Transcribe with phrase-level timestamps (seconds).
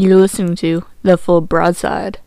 [0.00, 2.20] You're listening to The Full Broadside.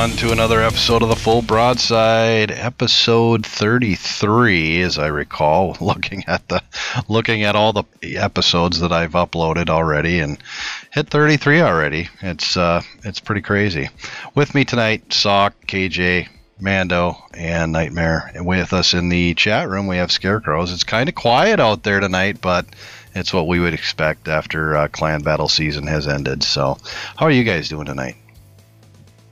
[0.00, 5.76] Everyone, to another episode of the Full Broadside, episode 33, as I recall.
[5.82, 6.62] Looking at the,
[7.06, 7.84] looking at all the
[8.16, 10.38] episodes that I've uploaded already, and
[10.90, 12.08] hit 33 already.
[12.22, 13.90] It's uh, it's pretty crazy.
[14.34, 16.28] With me tonight, Sock, KJ,
[16.58, 18.30] Mando, and Nightmare.
[18.34, 20.72] And with us in the chat room, we have Scarecrows.
[20.72, 22.64] It's kind of quiet out there tonight, but
[23.14, 26.42] it's what we would expect after uh, clan battle season has ended.
[26.42, 26.78] So,
[27.16, 28.16] how are you guys doing tonight?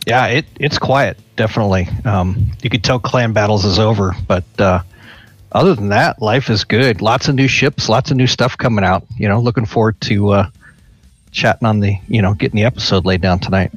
[0.09, 1.87] Yeah, it, it's quiet, definitely.
[2.07, 4.81] Um, you could tell clan battles is over, but uh,
[5.53, 7.03] other than that, life is good.
[7.03, 9.05] Lots of new ships, lots of new stuff coming out.
[9.19, 10.51] You know, looking forward to uh,
[11.31, 13.71] chatting on the, you know, getting the episode laid down tonight.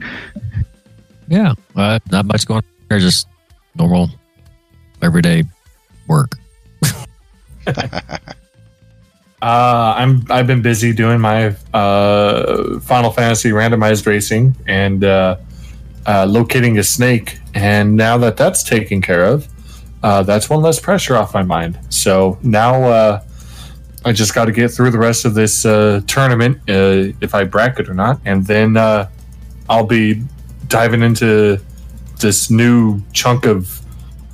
[1.28, 3.00] Yeah, uh, not much going on there.
[3.00, 3.28] Just
[3.76, 4.10] normal,
[5.02, 5.44] everyday
[6.08, 6.38] work.
[9.42, 15.38] Uh, I'm I've been busy doing my uh, Final Fantasy randomized racing and uh,
[16.06, 19.48] uh, locating a snake, and now that that's taken care of,
[20.04, 21.80] uh, that's one less pressure off my mind.
[21.90, 23.24] So now uh,
[24.04, 27.44] I just got to get through the rest of this uh, tournament, uh, if I
[27.44, 29.10] bracket or not, and then uh,
[29.70, 30.24] I'll be
[30.68, 31.60] diving into
[32.20, 33.80] this new chunk of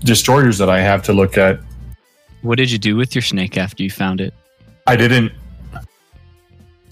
[0.01, 1.59] destroyers that I have to look at.
[2.41, 4.33] What did you do with your snake after you found it?
[4.85, 5.31] I didn't.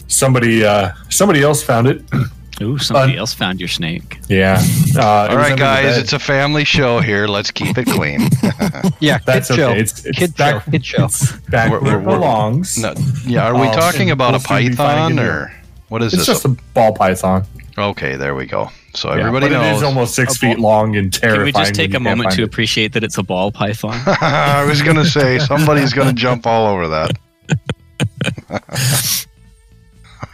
[0.07, 2.01] Somebody, uh, somebody else found it.
[2.61, 4.19] Ooh, somebody Uh, else found your snake.
[4.29, 4.61] Yeah.
[4.97, 7.27] Uh, All right, guys, it's a family show here.
[7.27, 8.29] Let's keep it clean.
[9.01, 9.73] Yeah, That's kid okay.
[9.73, 9.77] show.
[9.81, 11.05] It's, it's Kid back, show, kid show.
[11.05, 12.77] It's back We're- where it we're- we're- belongs.
[12.77, 12.93] No,
[13.25, 15.51] yeah, are we Oh, talking about we'll a python or
[15.89, 16.29] what is It's this?
[16.29, 17.43] It's just a ball python.
[17.77, 18.69] okay, there we go.
[18.93, 19.77] So Yeah, everybody but knows.
[19.77, 21.37] is almost six feet long and terrifying.
[21.37, 22.45] Can we just take a moment to it.
[22.45, 23.99] appreciate that it's a ball python?
[24.21, 27.17] I was going to say somebody's going to jump all over that.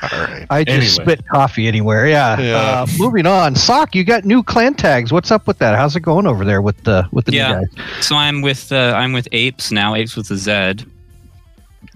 [0.03, 0.47] All right.
[0.49, 1.13] I just Anyway.
[1.15, 2.07] spit coffee anywhere.
[2.07, 2.39] Yeah.
[2.39, 2.55] Yeah.
[2.55, 3.55] Uh, moving on.
[3.55, 5.11] Sock, you got new clan tags.
[5.11, 5.75] What's up with that?
[5.77, 7.59] How's it going over there with the with the Yeah.
[7.61, 8.05] new guys?
[8.05, 9.95] so I'm with uh, I'm with apes now.
[9.95, 10.85] Apes with a Z.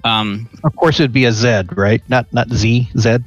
[0.04, 2.02] Um, Of course, it'd be a Z, right?
[2.10, 2.90] Not not Z.
[2.98, 3.18] Z.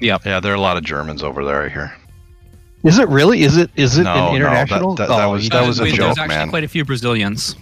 [0.00, 0.40] Yeah, Yeah.
[0.40, 1.92] there are a lot of Germans over there, I hear.
[2.82, 3.42] Is it really?
[3.42, 3.70] Is it?
[3.76, 4.94] Is it No, an no, that- international?
[4.96, 6.50] that- that Oh, was- that was a wait, joke, There's actually man.
[6.50, 7.56] quite a few Brazilians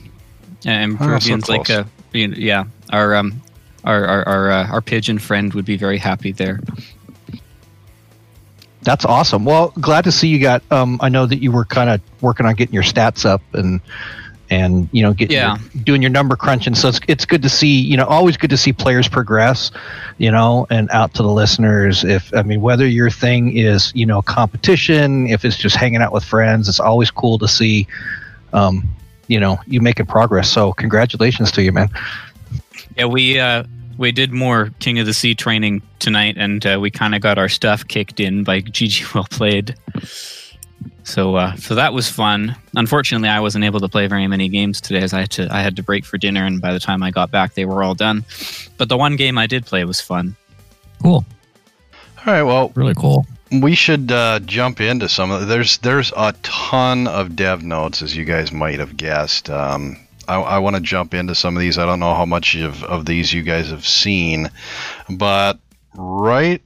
[0.65, 1.49] and Oh, so Peruvians.
[1.49, 1.79] like, close.
[1.81, 1.85] uh,
[2.15, 3.41] yeah, our um,
[3.85, 6.61] our our our, uh, our pigeon friend would be very happy there.
[8.83, 9.45] That's awesome.
[9.45, 10.63] Well, glad to see you got.
[10.73, 13.81] Um, I know that you were kind of working on getting your stats up and
[14.51, 15.57] and you know getting Yeah.
[15.73, 16.75] your- doing your number crunching.
[16.75, 17.81] So it's it's good to see.
[17.81, 19.71] You know, always good to see players progress.
[20.19, 22.03] You know, and out to the listeners.
[22.03, 26.13] If I mean, whether your thing is you know competition, if it's just hanging out
[26.13, 27.87] with friends, it's always cool to see.
[28.53, 28.89] Um,
[29.29, 30.51] you know, you making progress.
[30.51, 31.89] So congratulations to you, man.
[32.97, 33.65] Yeah, we uh,
[33.99, 37.39] we did more King of the Sea training tonight, and uh, we kind of got
[37.39, 39.75] our stuff kicked in by GG Well Played.
[41.05, 42.55] So uh, so that was fun.
[42.75, 45.61] Unfortunately, I wasn't able to play very many games today, as I had to I
[45.61, 47.95] had to break for dinner, and by the time I got back, they were all
[47.95, 48.25] done.
[48.79, 50.37] But the one game I did play was fun.
[51.03, 51.25] Cool,
[52.19, 53.27] All right, well, really cool.
[53.51, 58.17] we should uh, jump into some of there's there's a ton of dev notes as
[58.17, 59.97] you guys might have guessed um,
[60.33, 61.79] i, I want to jump into some of these.
[61.79, 64.51] I don't know how much of, of these you guys have seen
[65.09, 65.59] but
[65.97, 66.63] right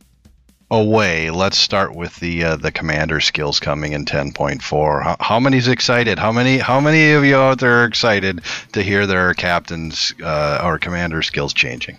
[0.71, 5.69] away let's start with the uh, the commander skills coming in 10.4 how, how many's
[5.69, 6.19] excited?
[6.19, 8.43] How many how many of you out there are excited
[8.73, 11.99] to hear their captains uh, or commander skills changing?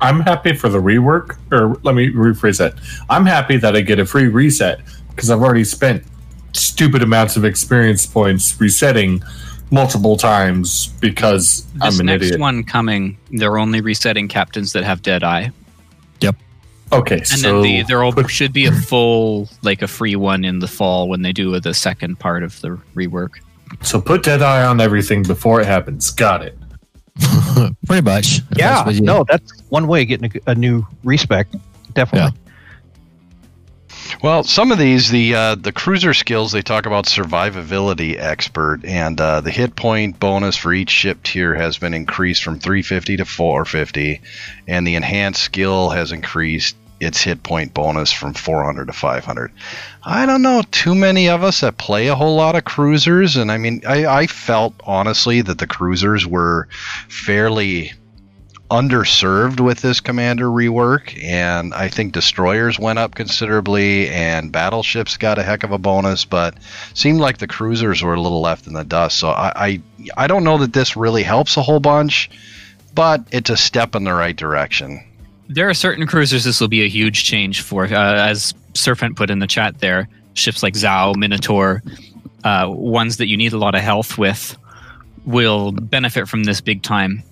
[0.00, 2.74] I'm happy for the rework, or let me rephrase that.
[3.08, 4.80] I'm happy that I get a free reset
[5.10, 6.04] because I've already spent
[6.52, 9.22] stupid amounts of experience points resetting
[9.70, 12.40] multiple times because This I'm an next idiot.
[12.40, 15.50] one coming, they're only resetting captains that have dead eye,
[16.20, 16.36] Yep.
[16.92, 20.14] Okay, and so then the there will put- should be a full like a free
[20.16, 23.30] one in the fall when they do the second part of the rework.
[23.82, 26.10] so put dead eye on everything before it happens.
[26.12, 26.56] Got it.
[27.86, 28.40] Pretty much.
[28.56, 31.56] Yeah, that's no, that's one way of getting a, a new respect.
[31.94, 32.38] Definitely.
[34.22, 39.20] Well, some of these, the uh, the cruiser skills, they talk about survivability expert, and
[39.20, 43.24] uh, the hit point bonus for each ship tier has been increased from 350 to
[43.26, 44.22] 450,
[44.66, 49.52] and the enhanced skill has increased its hit point bonus from 400 to 500.
[50.02, 53.52] I don't know too many of us that play a whole lot of cruisers, and
[53.52, 56.68] I mean, I, I felt honestly that the cruisers were
[57.08, 57.92] fairly
[58.70, 65.38] underserved with this commander rework and i think destroyers went up considerably and battleships got
[65.38, 66.56] a heck of a bonus but
[66.92, 69.82] seemed like the cruisers were a little left in the dust so i i,
[70.16, 72.28] I don't know that this really helps a whole bunch
[72.92, 75.00] but it's a step in the right direction
[75.48, 77.84] There are certain cruisers this will be a huge change for.
[77.84, 81.82] Uh, as Serpent put in the chat there, ships like Zao, Minotaur,
[82.42, 84.56] uh, ones that you need a lot of health with,
[85.24, 87.22] will benefit from this big time.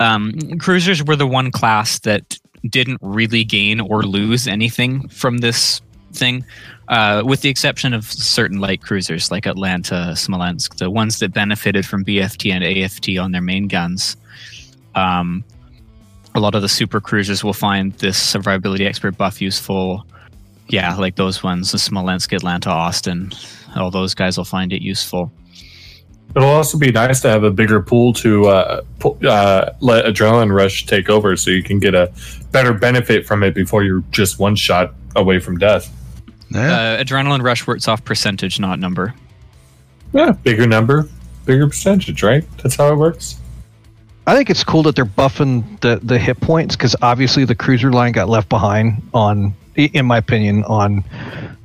[0.00, 5.80] Um, cruisers were the one class that didn't really gain or lose anything from this
[6.12, 6.44] thing,
[6.88, 11.86] uh, with the exception of certain light cruisers like Atlanta, Smolensk, the ones that benefited
[11.86, 14.16] from BFT and AFT on their main guns.
[14.94, 15.44] Um,
[16.34, 20.06] a lot of the super cruisers will find this survivability expert buff useful.
[20.68, 23.32] Yeah, like those ones, the Smolensk, Atlanta, Austin,
[23.76, 25.32] all those guys will find it useful.
[26.36, 30.54] It'll also be nice to have a bigger pool to uh, pu- uh, let Adrenaline
[30.54, 32.12] Rush take over so you can get a
[32.52, 35.92] better benefit from it before you're just one shot away from death.
[36.50, 36.60] yeah
[36.98, 39.14] Uh, adrenaline rush works off percentage, not number.
[40.12, 41.08] Yeah, bigger number,
[41.44, 42.44] bigger percentage, right?
[42.62, 43.38] That's how it works.
[44.26, 47.90] I think it's cool that they're buffing the the hit points because obviously the cruiser
[47.90, 51.02] line got left behind on, in my opinion, on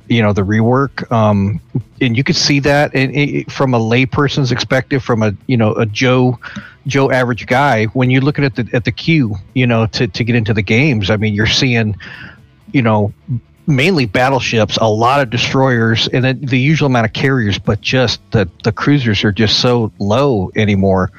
[0.08, 1.10] you know the rework.
[1.10, 1.60] Um,
[2.00, 5.72] and you could see that and it, from a layperson's perspective, from a you know
[5.74, 6.38] a Joe
[6.86, 7.86] Joe average guy.
[7.86, 10.62] When you're looking at the at the queue, you know to to get into the
[10.62, 11.96] games, I mean you're seeing,
[12.72, 13.12] you know.
[13.66, 18.20] Mainly battleships, a lot of destroyers, and then the usual amount of carriers, but just
[18.30, 21.10] the the cruisers are just so low anymore.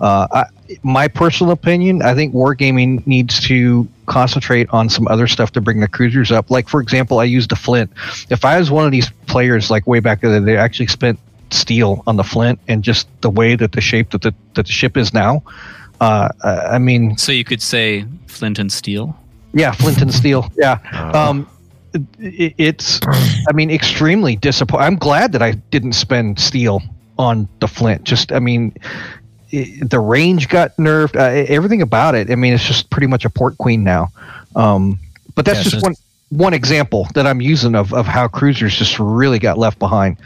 [0.00, 0.44] Uh, I,
[0.82, 5.78] my personal opinion, I think Wargaming needs to concentrate on some other stuff to bring
[5.78, 6.50] the cruisers up.
[6.50, 7.92] Like, for example, I used the Flint.
[8.30, 11.20] If I was one of these players, like way back then, they actually spent
[11.50, 14.72] steel on the Flint and just the way that the shape that the, that the
[14.72, 15.44] ship is now.
[16.00, 19.16] Uh, I I mean, So you could say Flint and Steel.
[19.52, 20.50] yeah, Flint and steel.
[20.56, 20.78] Yeah.
[21.14, 21.46] Um, it,
[22.18, 23.00] it's,
[23.48, 24.86] I mean, extremely disappointing.
[24.86, 26.82] I'm glad that I didn't spend steel
[27.18, 28.04] on the Flint.
[28.04, 28.74] Just, I mean,
[29.50, 31.16] it, the range got nerfed.
[31.16, 32.30] Uh, everything about it.
[32.30, 34.08] I mean, it's just pretty much a port queen now.
[34.56, 34.98] Um,
[35.34, 35.94] but that's Yeah, just one
[36.30, 40.16] one example that I'm using of, of how cruisers just really got left behind.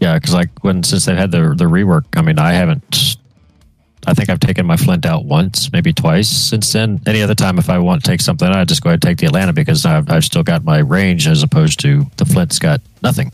[0.00, 3.16] Yeah, because like when since they've had the the rework, I mean, I haven't.
[4.06, 7.00] I think I've taken my Flint out once, maybe twice since then.
[7.06, 9.18] Any other time, if I want to take something, I just go ahead and take
[9.18, 12.80] the Atlanta because I've, I've still got my range as opposed to the Flint's got
[13.02, 13.32] nothing.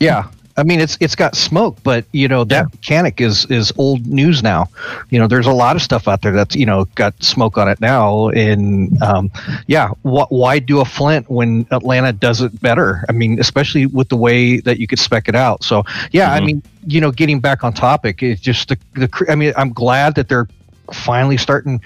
[0.00, 0.28] Yeah.
[0.56, 4.42] I mean, it's it's got smoke, but you know that mechanic is is old news
[4.42, 4.68] now.
[5.10, 7.68] You know, there's a lot of stuff out there that's you know got smoke on
[7.68, 9.30] it now, and um,
[9.66, 13.04] yeah, wh- why do a flint when Atlanta does it better?
[13.08, 15.62] I mean, especially with the way that you could spec it out.
[15.64, 16.46] So yeah, I Mhm.
[16.46, 19.26] mean, you know, getting back on topic, it's just the the.
[19.28, 20.48] I mean, I'm glad that they're
[20.92, 21.80] finally starting,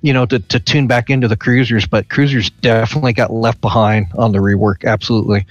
[0.00, 4.06] you know, to, to tune back into the cruisers, but cruisers definitely got left behind
[4.16, 4.84] on the rework.
[4.84, 5.44] Absolutely.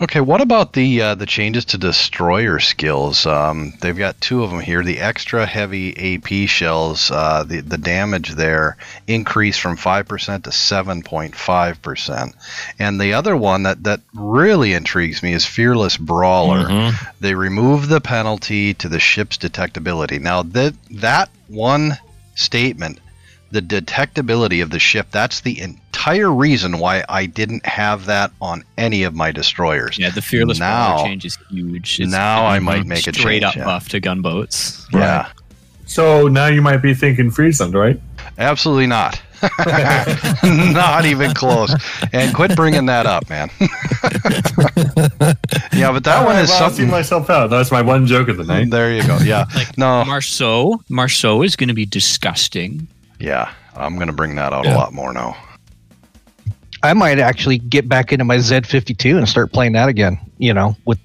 [0.00, 3.26] Okay, what about the uh, the changes to destroyer skills?
[3.26, 4.82] Um, they've got two of them here.
[4.82, 10.52] The extra heavy AP shells, uh, the the damage there increased from five percent to
[10.52, 12.34] seven point five percent,
[12.78, 16.66] and the other one that that really intrigues me is fearless brawler.
[16.68, 17.12] Mhm.
[17.20, 20.20] They remove the penalty to the ship's detectability.
[20.20, 21.96] Now that that one
[22.34, 22.98] statement,
[23.54, 28.64] the detectability of the ship, that's the entire reason why I didn't have that on
[28.76, 29.96] any of my destroyers.
[29.98, 32.00] Yeah, the fearless Now- Brawler change is huge.
[32.00, 33.64] It's now I might make a straight change, up yeah.
[33.64, 34.86] buff to gunboats.
[34.92, 35.28] Yeah,
[35.86, 38.00] So now you might be thinking Friesland, right?
[38.38, 39.20] absolutely not.
[40.46, 41.72] not even close.
[42.12, 43.50] And quit bringing that up, man.
[45.72, 46.90] yeah, but that All one right, is well, I'll see something.
[46.90, 47.48] myself out.
[47.50, 48.70] That's my one joke of the night.
[48.70, 49.18] There you go.
[49.18, 49.44] Yeah.
[49.54, 50.04] Like No.
[50.04, 52.88] Marceau, Marceau is going to be disgusting.
[53.24, 55.34] Yeah, I'm gonna bring that out a lot more now.
[56.82, 60.20] I might actually get back into my Z52 and start playing that again.
[60.36, 60.98] You know, with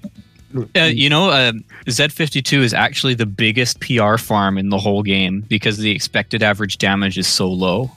[0.76, 1.52] Uh, you know, uh,
[1.86, 6.76] Z52 is actually the biggest PR farm in the whole game because the expected average
[6.76, 7.90] damage is so low.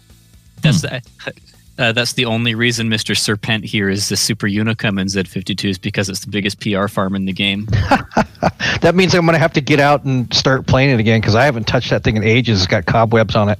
[0.61, 1.01] That's the,
[1.77, 3.17] uh, that's the only reason Mr.
[3.17, 7.15] Serpent here is the Super Unicum in Z52 is because it's the biggest PR farm
[7.15, 7.65] in the game.
[8.81, 11.35] that means I'm going to have to get out and start playing it again because
[11.35, 12.59] I haven't touched that thing in ages.
[12.59, 13.59] It's got cobwebs on it.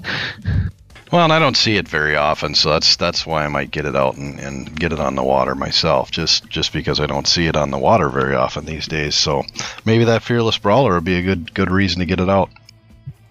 [1.11, 3.85] Well, and I don't see it very often, so that's that's why I might get
[3.85, 7.27] it out and, and get it on the water myself, just just because I don't
[7.27, 9.13] see it on the water very often these days.
[9.13, 9.43] So
[9.85, 12.49] maybe that fearless brawler would be a good good reason to get it out.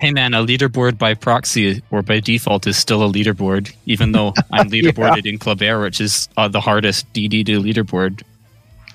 [0.02, 4.35] Hey man, a leaderboard by proxy or by default is still a leaderboard, even though
[4.50, 8.25] I'm leaderboarded in Kléber, which is uh, the hardest DD to leaderboard.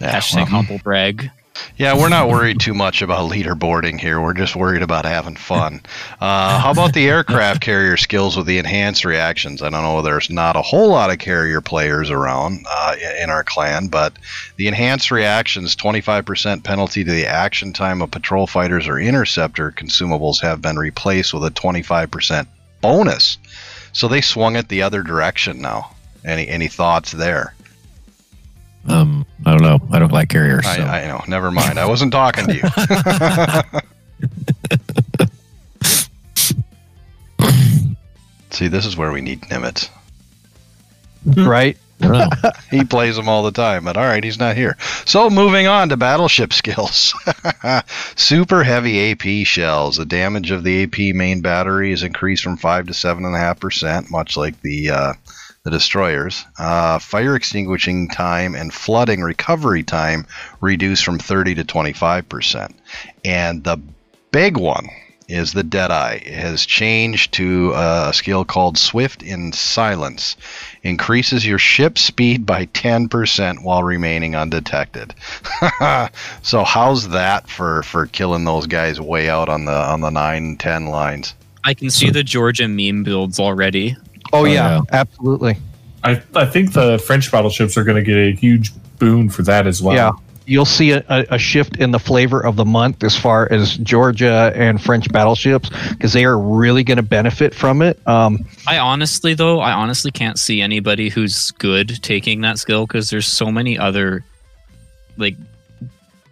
[0.01, 1.31] Yeah, Hashtag well, humble brag.
[1.77, 4.21] Yeah, we're not worried too much about leaderboarding here.
[4.21, 5.81] We're just worried about having fun.
[6.19, 9.61] Uh, how about the aircraft carrier skills with the enhanced reactions?
[9.61, 10.01] I don't know.
[10.01, 14.13] There's not a whole lot of carrier players around uh, in our clan, but
[14.55, 20.41] the enhanced reactions, 25% penalty to the action time of patrol fighters or interceptor consumables
[20.41, 22.47] have been replaced with a 25%
[22.81, 23.37] bonus.
[23.93, 25.91] So they swung it the other direction now.
[26.23, 27.53] Any any thoughts there?
[28.87, 29.79] Um, I don't know.
[29.91, 30.65] I don't like carriers.
[30.65, 30.81] So.
[30.81, 31.21] I, I know.
[31.27, 31.77] Never mind.
[31.77, 32.61] I wasn't talking to you.
[38.51, 39.89] See, this is where we need Nimitz.
[41.25, 41.77] right?
[42.01, 42.51] I don't know.
[42.71, 44.77] He plays them all the time, but all right, he's not here.
[45.05, 47.13] So moving on to battleship skills.
[48.15, 49.97] Super heavy AP shells.
[49.97, 53.39] The damage of the AP main battery is increased from five to seven and a
[53.39, 55.13] half percent, much like the uh,
[55.67, 56.45] the destroyers.
[56.57, 60.25] Uh, fire extinguishing time and flooding recovery time
[60.61, 62.73] reduced from 30 to 25 percent.
[63.25, 63.77] And the
[64.31, 64.87] big one
[65.27, 66.21] is the Deadeye.
[66.25, 70.37] It has changed to a skill called Swift in Silence.
[70.83, 75.13] Increases your ship speed by 10% while remaining undetected.
[76.43, 80.55] so how's that for, for killing those guys way out on the on the 9
[80.55, 81.33] 10 lines?
[81.67, 83.97] I can see the Georgia meme builds already.
[84.33, 84.81] Oh, Oh, yeah, yeah.
[84.91, 85.57] absolutely.
[86.03, 89.67] I, I think the French battleships are going to get a huge boon for that
[89.67, 89.95] as well.
[89.95, 90.11] Yeah.
[90.49, 93.75] You'll see a, a, a shift in the flavor of the month as far as
[93.79, 97.99] Georgia and French battleships because they are really going to benefit from it.
[98.07, 103.09] Um, I honestly, though, I honestly can't see anybody who's good taking that skill because
[103.09, 104.23] there's so many other
[105.17, 105.35] like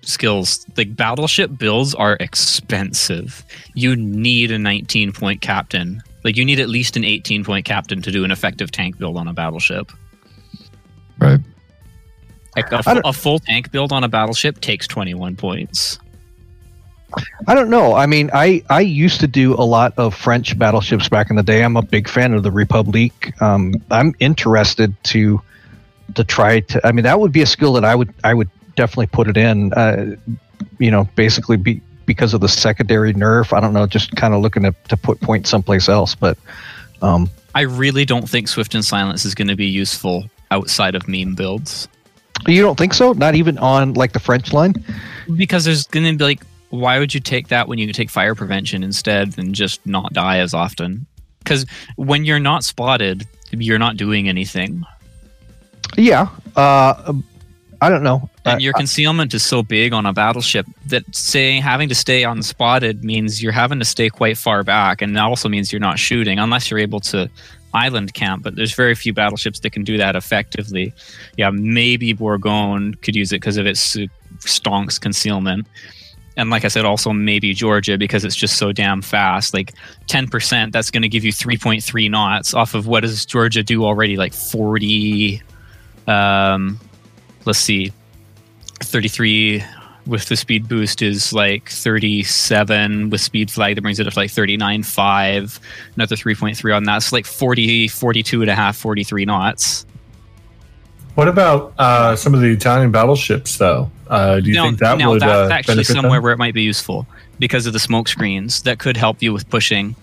[0.02, 0.66] skills.
[0.78, 3.44] Like battleship builds are expensive.
[3.74, 6.02] You need a 19 point captain.
[6.25, 9.15] Like you need at least an 18 point captain to do an effective tank build
[9.15, 9.91] on a battleship.
[11.20, 11.39] Right.
[12.55, 16.00] Like a, full tank build on a battleship takes 21 points.
[17.48, 17.94] I don't know.
[17.94, 21.44] I mean, I, I used to do a lot of French battleships back in the
[21.44, 21.63] day.
[21.63, 23.39] I'm a big fan of the Republique.
[23.41, 25.41] Um, I'm interested to
[26.15, 26.88] to try to.
[26.88, 29.38] I mean, that would be a skill that I would I would definitely put it
[29.38, 29.74] in.
[29.74, 30.15] Uh,
[30.79, 33.55] you know, basically be because of the secondary nerf.
[33.55, 36.15] I don't know, just kind of looking to, to put points someplace else.
[36.15, 36.38] But
[37.01, 41.07] um, I really don't think Swift and Silence is going to be useful outside of
[41.07, 41.88] meme builds.
[42.47, 43.13] you don't think so?
[43.13, 44.75] Not even on like the French line.
[45.35, 48.09] because there's going to be like why would you take that when you can take
[48.09, 51.05] fire prevention instead and just not die as often
[51.39, 54.83] because when you're not spotted you're not doing anything
[55.97, 56.27] Yeah.
[56.55, 57.13] Uh,
[57.82, 58.29] I don't know.
[58.46, 62.24] and I- your concealment is so big on a battleship that say having to stay
[62.24, 66.00] unspotted means you're having to stay quite far back and that also means you're not
[66.00, 67.29] shooting unless you're able to
[67.74, 70.94] island camp but there's very few battleships that can do that effectively
[71.38, 73.98] yeah maybe Bourgogne could use it because of its
[74.39, 75.67] stonks concealment
[76.38, 79.53] and like I said, also maybe Georgia because it's just so damn fast.
[79.53, 79.74] Like
[80.08, 84.17] 10%, that's going to give you 3.3 knots off of what does Georgia do already?
[84.17, 85.41] Like 40,
[86.08, 86.77] um,
[87.46, 87.92] let's see,
[88.82, 89.64] 33
[90.06, 94.20] with the speed boost is like 37 with speed flag that brings it up to
[94.20, 95.60] like 39.5
[95.96, 99.86] another 3.3 on that so like 40 42 and a half 43 knots
[101.16, 103.90] What about uh, some of the Italian battleships, though?
[104.08, 106.24] Uh, do you no, think that no, would that's uh, actually somewhere them?
[106.24, 107.08] where it might be useful
[107.40, 109.96] because of the smoke screens that could help you with pushing.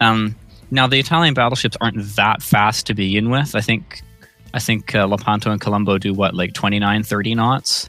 [0.00, 0.36] Um,
[0.70, 3.54] now the Italian battleships aren't that fast to begin with.
[3.54, 4.02] I think
[4.54, 7.88] I think uh, Lepanto and Colombo do what like 29, 30 knots.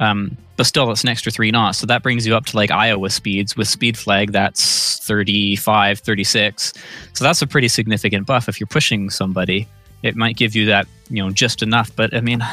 [0.00, 1.78] Um, but still, it's an extra three knots.
[1.78, 3.56] So that brings you up to like Iowa speeds.
[3.56, 6.72] With speed flag, that's 35, 36.
[7.14, 8.48] So that's a pretty significant buff.
[8.48, 9.66] If you're pushing somebody,
[10.02, 11.94] it might give you that, you know, just enough.
[11.94, 12.44] But I mean,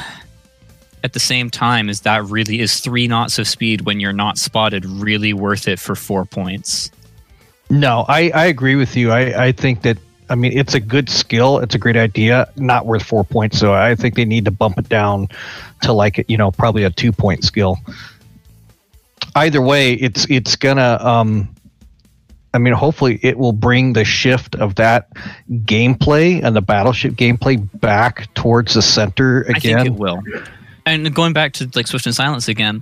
[1.04, 4.38] at the same time, is that really is three knots of speed when you're not
[4.38, 6.90] spotted really worth it for four points?
[7.70, 9.12] No, I, I agree with you.
[9.12, 9.98] I, I think that
[10.30, 13.60] I mean it's a good skill, it's a great idea, not worth four points.
[13.60, 15.30] So I think they need to bump it down
[15.82, 17.78] to like you know probably a two point skill.
[19.36, 20.98] Either way, it's it's gonna.
[21.02, 21.50] Um,
[22.54, 25.10] I mean, hopefully, it will bring the shift of that
[25.50, 29.80] gameplay and the battleship gameplay back towards the center again.
[29.80, 30.24] I think it will.
[30.86, 32.82] And going back to like Swift and Silence again,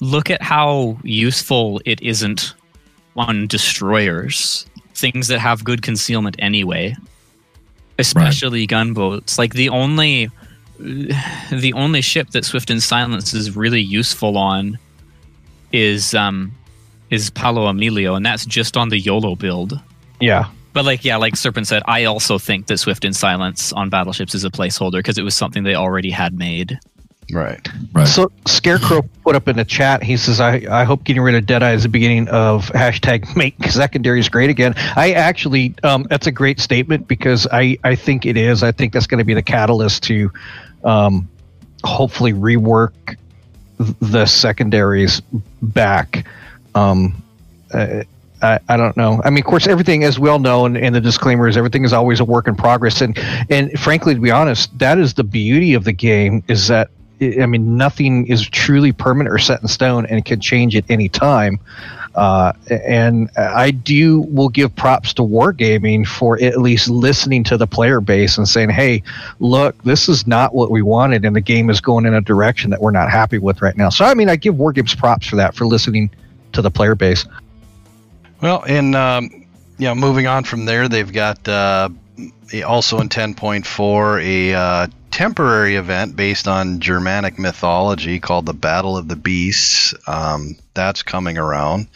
[0.00, 2.54] look at how useful it isn't
[3.16, 4.66] on destroyers,
[4.98, 6.94] things that have good concealment anyway.
[7.98, 9.38] especially gunboats.
[9.38, 10.30] Like the only
[10.78, 14.78] the only ship that Swift and Silence is really useful on
[15.72, 16.52] is um
[17.10, 19.80] is Paolo Emilio, and that's just on the YOLO build.
[20.20, 20.48] Yeah.
[20.74, 24.34] But like yeah, like Serpent said, I also think that Swift and Silence on battleships
[24.34, 26.78] is a placeholder because it was something they already had made.
[27.32, 27.66] Right.
[27.92, 28.08] Right.
[28.08, 30.02] So Scarecrow put up in the chat.
[30.02, 33.62] He says, "I, I hope getting rid of Deadeye is the beginning of hashtag make
[33.64, 38.24] secondary is great again." I actually, um, that's a great statement because I I think
[38.24, 38.62] it is.
[38.62, 40.32] I think that's going to be the catalyst to,
[40.84, 41.28] um,
[41.84, 43.16] hopefully rework
[43.78, 45.20] the secondaries
[45.60, 46.26] back.
[46.74, 47.22] Um,
[47.72, 48.04] uh,
[48.40, 49.20] I, I don't know.
[49.24, 51.84] I mean, of course, everything, as we all know, and, and the disclaimer is everything
[51.84, 53.00] is always a work in progress.
[53.00, 53.18] And
[53.50, 57.46] and frankly, to be honest, that is the beauty of the game is that I
[57.46, 61.58] mean, nothing is truly permanent or set in stone and can change at any time.
[62.14, 67.66] Uh, and I do will give props to Wargaming for at least listening to the
[67.66, 69.02] player base and saying, "Hey,
[69.38, 72.70] look, this is not what we wanted, and the game is going in a direction
[72.70, 75.36] that we're not happy with right now." So, I mean, I give Wargames props for
[75.36, 76.10] that for listening
[76.54, 77.24] to the player base.
[78.40, 79.30] Well, and um,
[79.78, 81.88] you know, moving on from there, they've got uh,
[82.66, 84.86] also in 10.4 a uh,
[85.18, 89.92] temporary event based on Germanic mythology called the Battle of the Beasts.
[90.06, 91.88] Um, that's coming around.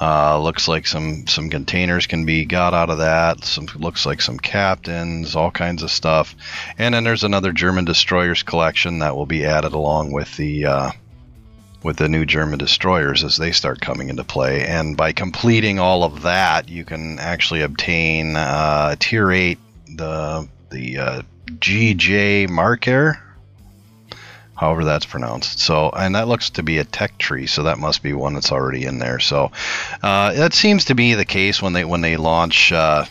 [0.00, 3.44] Uh, looks like some some containers can be got out of that.
[3.44, 6.34] Some looks like some captains, all kinds of stuff.
[6.76, 10.90] And then there's another German destroyers collection that will be added along with the uh,
[11.84, 14.66] with the new German destroyers as they start coming into play.
[14.66, 20.98] And by completing all of that, you can actually obtain uh, tier eight the the
[20.98, 23.18] uh, GJ Maerker,
[24.56, 25.58] however that's pronounced.
[25.60, 28.52] So, and that looks to be a tech tree, so that must be one that's
[28.52, 29.20] already in there.
[29.20, 29.52] So,
[30.02, 33.04] uh, that seems to be the case when they when they launch uh,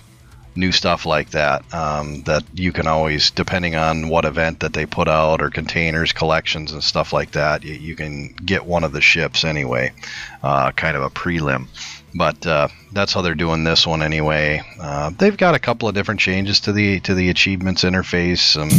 [0.55, 1.63] new stuff like that.
[1.73, 6.11] Um, that you can always, depending on what event that they put out or containers,
[6.11, 9.93] collections, and stuff like that, you, you can get one of the ships anyway,
[10.41, 11.67] uh, kind of a prelim.
[12.15, 14.61] But uh, that's how they're doing this one anyway.
[14.79, 18.37] Uh, they've got a couple of different changes to the to the achievements interface.
[18.37, 18.69] Some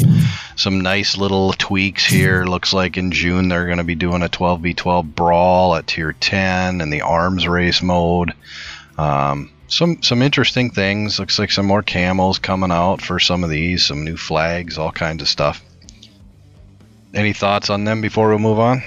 [0.57, 2.45] some nice little tweaks here.
[2.45, 6.81] Looks like in June they're going to be doing a 12v12 brawl at tier 10
[6.81, 8.33] in the arms race mode.
[8.97, 11.19] Um, some some interesting things.
[11.19, 13.85] Looks like some more camels coming out for some of these.
[13.85, 15.63] Some new flags, all kinds of stuff.
[17.13, 18.83] Any thoughts on them before we move on?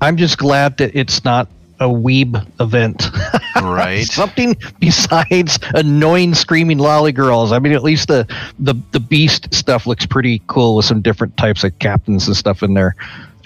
[0.00, 1.48] I'm just glad that it's not
[1.80, 3.10] a weeb event.
[3.56, 4.04] Right.
[4.10, 7.52] Something besides annoying screaming lolly girls.
[7.52, 8.26] I mean, at least the,
[8.58, 12.62] the the beast stuff looks pretty cool with some different types of captains and stuff
[12.62, 12.96] in there.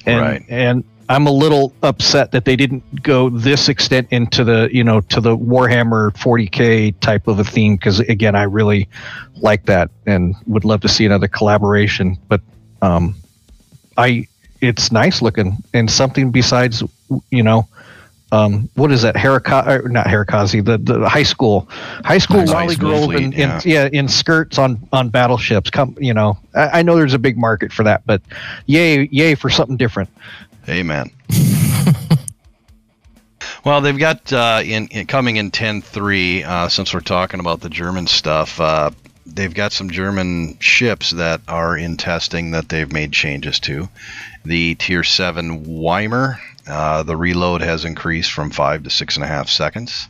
[0.07, 0.45] And, Right.
[0.49, 5.01] And I'm a little upset that they didn't go this extent into the you know
[5.03, 8.89] to the Warhammer 40k type of a theme because again I really
[9.37, 12.19] like that and would love to see another collaboration.
[12.29, 12.43] But
[12.83, 13.15] um,
[13.97, 14.27] I
[14.61, 16.83] it's nice looking and something besides
[17.31, 17.67] you know
[18.31, 21.69] um, what is that Haraka or not Harekaze the, the high school
[22.05, 23.61] high school lolly girls in, in yeah.
[23.65, 27.39] yeah in skirts on on battleships come you know I, I know there's a big
[27.39, 28.21] market for that but
[28.67, 30.11] yay yay for something different
[30.69, 31.11] Amen.
[33.65, 37.71] well, they've got uh, in, in coming in 10.3, uh, since we're talking about the
[37.71, 38.91] German stuff, uh,
[39.25, 43.89] they've got some German ships that are in testing that they've made changes to.
[44.45, 46.39] The Tier 7 Weimer,
[46.69, 50.09] uh, the reload has increased from 5 to 6.5 seconds.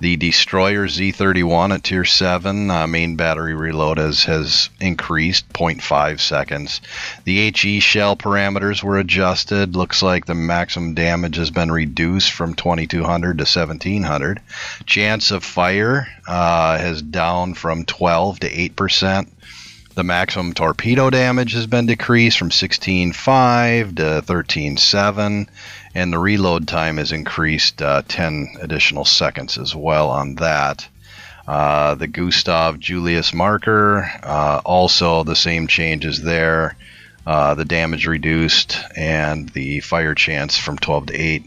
[0.00, 6.80] The Destroyer Z31 at Tier 7 uh, main battery reload has, has increased 0.5 seconds.
[7.24, 9.74] The HE shell parameters were adjusted.
[9.74, 14.40] Looks like the maximum damage has been reduced from 2200 to 1700.
[14.86, 19.26] Chance of fire uh, has down from 12 to 8%.
[19.96, 25.48] The maximum torpedo damage has been decreased from 16.5 to 13.7,
[25.98, 30.86] and the reload time has increased uh, 10 additional seconds as well on that.
[31.46, 36.76] Uh, the Gustav Julius Maerker, uh, also the same changes there.
[37.26, 41.44] Uh, the damage reduced and the fire chance from 12 to 8.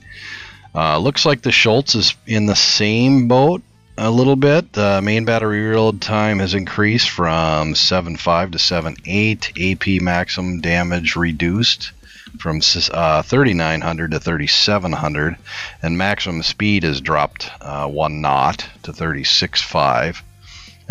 [0.76, 3.62] Uh, looks like the Schultz is in the same boat
[3.98, 4.74] a little bit.
[4.74, 9.98] The main battery reload time has increased from 7.5 to 7.8.
[9.98, 11.92] AP maximum damage reduced
[12.40, 15.38] from uh, 3900 to 3700
[15.82, 20.22] and maximum speed has dropped uh, one knot to 36.5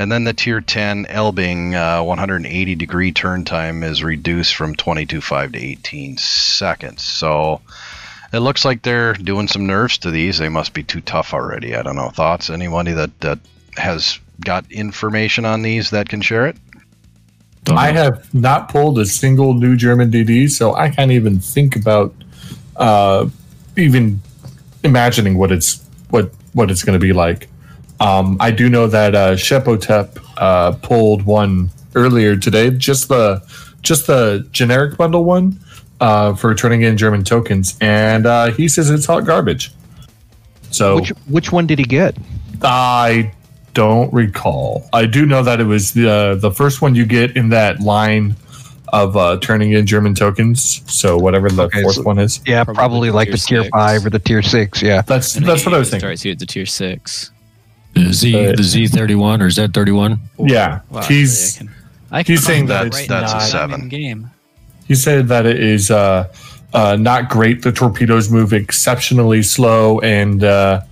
[0.00, 5.52] and then the tier 10 elbing uh, 180 degree turn time is reduced from 22.5
[5.52, 7.02] to 18 seconds.
[7.02, 7.60] So
[8.32, 10.38] it looks like they're doing some nerves to these.
[10.38, 11.76] They must be too tough already.
[11.76, 12.08] I don't know.
[12.08, 12.48] Thoughts?
[12.48, 13.40] Anybody that, that
[13.76, 16.56] has got information on these that can share it
[17.70, 21.76] Don't I have not pulled a single new German DD, so I can't even think
[21.76, 22.14] about
[22.76, 23.28] uh,
[23.76, 24.20] even
[24.84, 27.48] imagining what it's what what it's going to be like.
[28.00, 33.42] Um, I do know that uh, Shepotep uh, pulled one earlier today, just the
[33.82, 35.58] just the generic bundle one
[36.00, 39.72] uh, for turning in German tokens, and uh, he says it's hot garbage.
[40.70, 42.16] So Which which one did he get?
[42.62, 43.32] I
[43.74, 44.88] don't recall.
[44.92, 47.80] I do know that it was the uh, the first one you get in that
[47.80, 48.36] line
[48.92, 50.82] of uh, turning in German tokens.
[50.92, 52.40] So whatever the Okay, fourth so- one is.
[52.46, 53.70] Yeah, Probably probably, like the tier six.
[53.70, 54.82] five or the tier six.
[54.82, 55.02] Yeah.
[55.02, 56.06] That's And that's what I was it thinking.
[56.08, 57.30] Starts you at the tier six.
[57.94, 60.18] The Z Uh, the Z thirty one or Z thirty one.
[60.38, 61.70] Yeah, Well, he's I can,
[62.10, 63.88] I can he's saying that that it's right that's a seven.
[63.88, 64.30] game.
[64.88, 66.32] he said that it is uh,
[66.72, 67.62] uh, not great.
[67.62, 70.82] The torpedoes move exceptionally slow, and uh,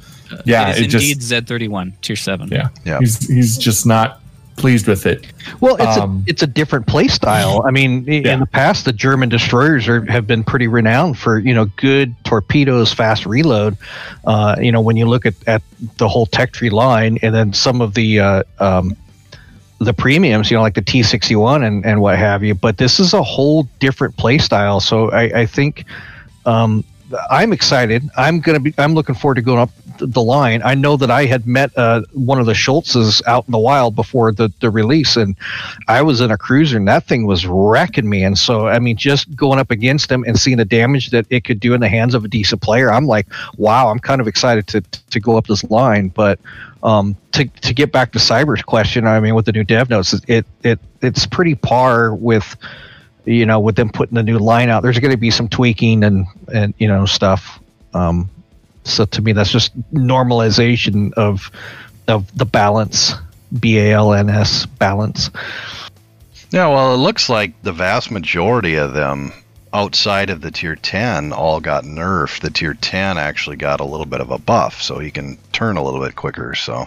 [0.45, 2.49] yeah, it it is just indeed Z31 tier seven.
[2.51, 2.99] yeah, Yeah.
[3.01, 4.21] he's he's just not
[4.57, 5.25] pleased with it.
[5.61, 7.62] Well, it's Um, a it's a different play style.
[7.64, 8.33] I mean, Yeah.
[8.35, 12.14] in the past, the German destroyers are, have been pretty renowned for you know good
[12.25, 13.77] torpedoes, fast reload.
[14.25, 15.62] Uh, you know, when you look at, at
[15.99, 18.97] the whole tech tree line, and then some of the uh, um,
[19.81, 22.55] the premiums, you know, like the T sixty one and and what have you.
[22.57, 24.81] But this is a whole different play style.
[24.81, 25.85] So I, I think.
[26.47, 26.83] Um,
[27.31, 28.09] I'm excited.
[28.16, 28.75] I'm gonna be.
[28.79, 30.62] I'm looking forward to going up the line.
[30.64, 33.97] I know that I had met uh, one of the Schultzes out in the wild
[33.97, 35.37] before the, the release, and
[35.88, 38.25] I was in a cruiser, and that thing was wrecking me.
[38.25, 41.44] And so, I mean, just going up against him and seeing the damage that it
[41.44, 43.88] could do in the hands of a decent player, I'm like, wow.
[43.88, 46.09] I'm kind of excited to to go up this line.
[46.09, 46.38] But
[46.83, 50.14] um, to to get back to Cyber's question, I mean, with the new dev notes,
[50.29, 52.57] it it it's pretty par with
[53.29, 56.03] you know, with them putting the new line out, there's going to be some tweaking
[56.03, 57.61] and and you know stuff.
[57.93, 58.31] Um,
[58.85, 61.51] so to me, that's just normalization of
[62.09, 63.14] of the balance,
[63.59, 65.31] B A L N S balance.
[66.51, 69.33] Yeah, well, it looks like the vast majority of them
[69.73, 72.41] outside of the tier 10 all got nerfed.
[72.41, 75.77] The tier 10 actually got a little bit of a buff, so he can turn
[75.77, 76.55] a little bit quicker.
[76.55, 76.87] So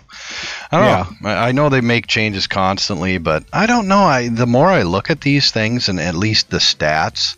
[0.71, 1.29] I don't know.
[1.29, 4.03] I, I know they make changes constantly, but I don't know.
[4.03, 7.35] I the more I look at these things and at least the stats,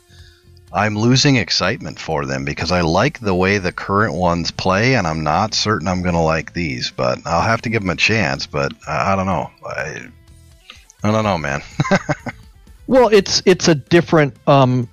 [0.71, 5.05] I'm losing excitement for them because I like the way the current ones play, and
[5.05, 6.91] I'm not certain I'm going to like these.
[6.91, 8.47] But I'll have to give them a chance.
[8.47, 9.51] But I, I don't know.
[9.65, 10.07] I,
[11.03, 11.61] I don't know, man.
[12.87, 14.89] Well, it's it's a different um,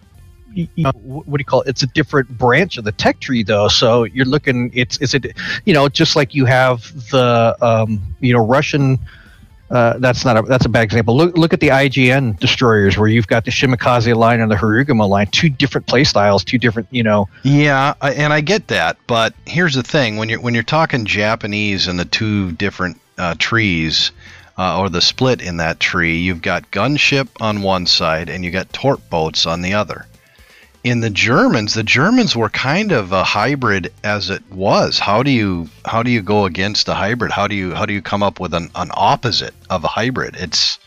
[0.56, 1.68] y- y- wh- what do you call it?
[1.68, 3.68] It's a different branch of the tech tree, though.
[3.68, 4.70] So you're looking.
[4.74, 5.20] It's it's a
[5.64, 8.98] you know just like you have the um, you know Russian.
[9.70, 11.16] Uh, that's not a that's a bad example.
[11.16, 15.08] Look look at the IJN destroyers where you've got the Shimakaze line and the Harugumo
[15.08, 17.28] line, two different play styles, two different you know.
[17.44, 21.86] Yeah, and I get that, but here's the thing: when you're when you're talking Japanese
[21.86, 24.10] and the two different uh, trees,
[24.58, 28.50] uh, or the split in that tree, you've got gunship on one side and you
[28.50, 30.04] got torp boats on the other.
[30.82, 34.98] In the Germans, the Germans were kind of a hybrid as it was.
[34.98, 37.32] How do you how do you go against a hybrid?
[37.32, 40.36] How do you how do you come up with an, an opposite of a hybrid?
[40.36, 40.78] It's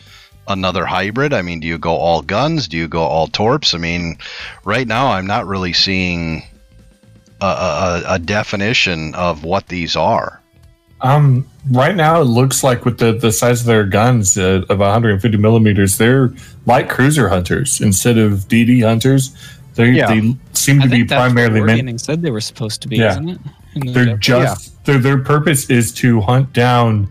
[0.48, 1.32] another hybrid.
[1.32, 2.68] I mean, do you go all guns?
[2.68, 3.76] Do you go all torps?
[3.76, 4.18] I mean,
[4.66, 6.44] right now I'm not really seeing
[7.40, 10.42] a, a, a definition of what these are.
[11.02, 14.80] Um, right now it looks like with the, the size of their guns uh, of
[14.80, 16.34] 150 millimeters, they're
[16.66, 19.36] light cruiser hunters instead of DD hunters.
[19.76, 20.08] They Yeah.
[20.08, 21.82] they seem to I be think that's primarily what meant.
[21.88, 23.12] Wargaming said they were supposed to be, Yeah.
[23.12, 23.40] isn't it?
[23.76, 27.10] The They're dev- just their their purpose is to hunt down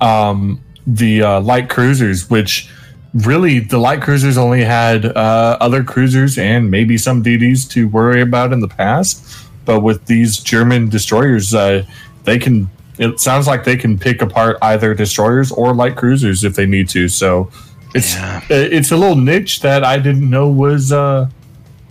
[0.00, 2.68] um, the uh, light cruisers, which
[3.14, 8.20] really the light cruisers only had uh, other cruisers and maybe some DDs to worry
[8.20, 9.24] about in the past.
[9.64, 11.84] But with these German destroyers, uh,
[12.24, 12.68] they can.
[12.98, 16.88] It sounds like they can pick apart either destroyers or light cruisers if they need
[16.90, 17.08] to.
[17.08, 17.48] So
[17.94, 18.38] it's Yeah.
[18.50, 21.28] uh, it's a little niche that I didn't know was uh,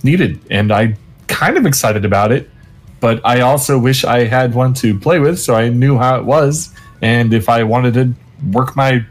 [0.04, 0.96] needed, and I
[1.28, 2.50] kind of excited about it.
[3.00, 6.26] But I also wish I had one to play with, so I knew how it
[6.26, 8.14] was, and if I wanted to
[8.52, 9.04] work my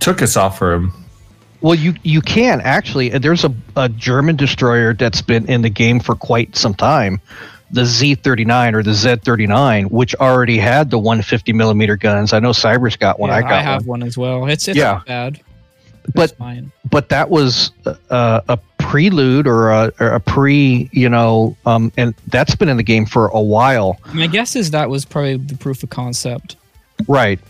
[0.00, 0.92] took us off for him.
[1.60, 3.12] Well, you you can actually.
[3.12, 7.20] uh, There's a, a German destroyer that's been in the game for quite some time,
[7.70, 12.32] the Z39 or the Z39, which already had the 150 millimeter guns.
[12.32, 13.30] I know Cyber's got one.
[13.30, 14.00] Yeah, I got have one.
[14.00, 14.06] one.
[14.08, 14.46] as well.
[14.46, 14.92] It's it's Yeah.
[14.92, 15.40] not bad.
[16.14, 17.72] But- It's but that was
[18.10, 22.76] uh, a prelude or a, or a pre, you know, um, and that's been in
[22.76, 26.56] the game for a while, My guess is that was probably the proof of concept.
[27.08, 27.40] right?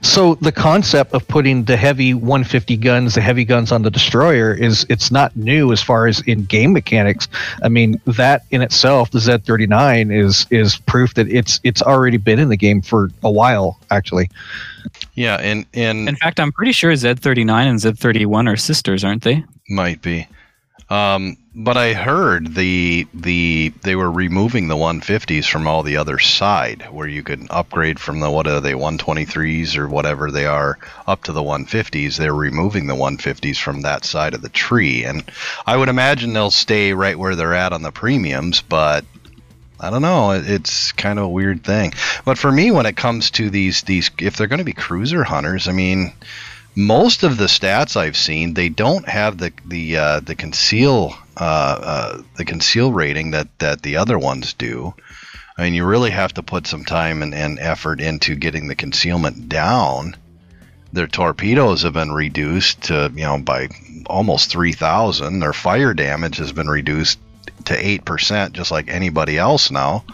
[0.00, 4.54] So the concept of putting the heavy 150 guns, the heavy guns on the destroyer
[4.54, 7.26] is it's not new as far as in game mechanics.
[7.64, 12.38] I mean that in itself, the Z39 is is proof that it's it's already been
[12.38, 14.30] in the game for a while actually.
[15.14, 19.44] Yeah, and and In fact, I'm pretty sure Z39 and Z31 are sisters, aren't they?
[19.68, 20.28] Might be.
[20.90, 26.18] Um, but I heard the the they were removing the 150s from all the other
[26.18, 30.78] side, where you could upgrade from the what are they 123s or whatever they are
[31.06, 32.16] up to the 150s.
[32.16, 35.30] They're removing the 150s from that side of the tree, and
[35.66, 39.04] I would imagine they'll stay right where they're at on the premiums, but.
[39.80, 40.32] I don't know.
[40.32, 41.92] It's kind of a weird thing.
[42.24, 45.22] But for me, when it comes to these these, if they're going to be cruiser
[45.22, 46.12] hunters, I mean,
[46.78, 51.78] most of the stats I've seen, they don't have the the uh, the conceal uh,
[51.82, 54.94] uh, the conceal rating that that the other ones do.
[55.56, 58.76] I mean, you really have to put some time and, and effort into getting the
[58.76, 60.14] concealment down.
[60.92, 63.70] Their torpedoes have been reduced to you know by
[64.06, 65.40] almost three thousand.
[65.40, 67.18] Their fire damage has been reduced
[67.66, 70.04] to eight percent, just like anybody else now.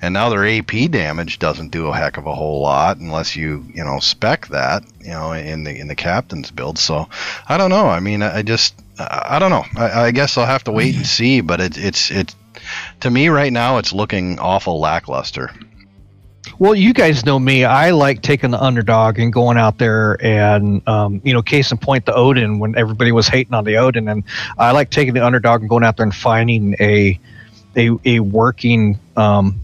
[0.00, 3.64] And now their AP damage doesn't do a heck of a whole lot unless you
[3.74, 6.78] you know spec that you know in the in the captain's build.
[6.78, 7.08] So
[7.48, 7.86] I don't know.
[7.86, 9.64] I mean, I just I don't know.
[9.76, 11.40] I, I guess I'll have to wait and see.
[11.40, 12.36] But it's it's it's
[13.00, 15.50] to me right now it's looking awful lackluster.
[16.58, 17.64] Well, you guys know me.
[17.64, 21.78] I like taking the underdog and going out there and, um, you know, case in
[21.78, 24.22] point, the Odin when everybody was hating on the Odin, and
[24.58, 27.18] I like taking the underdog and going out there and finding a
[27.74, 29.58] a, a working, um,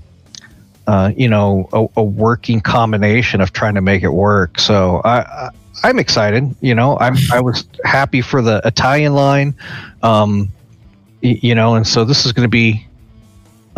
[0.87, 4.59] uh, you know, a, a working combination of trying to make it work.
[4.59, 5.51] So I, I
[5.85, 6.55] I'm excited.
[6.61, 9.55] You know, I'm I was happy for the Italian line,
[10.03, 10.49] um,
[11.21, 12.88] you know, and so this is going to be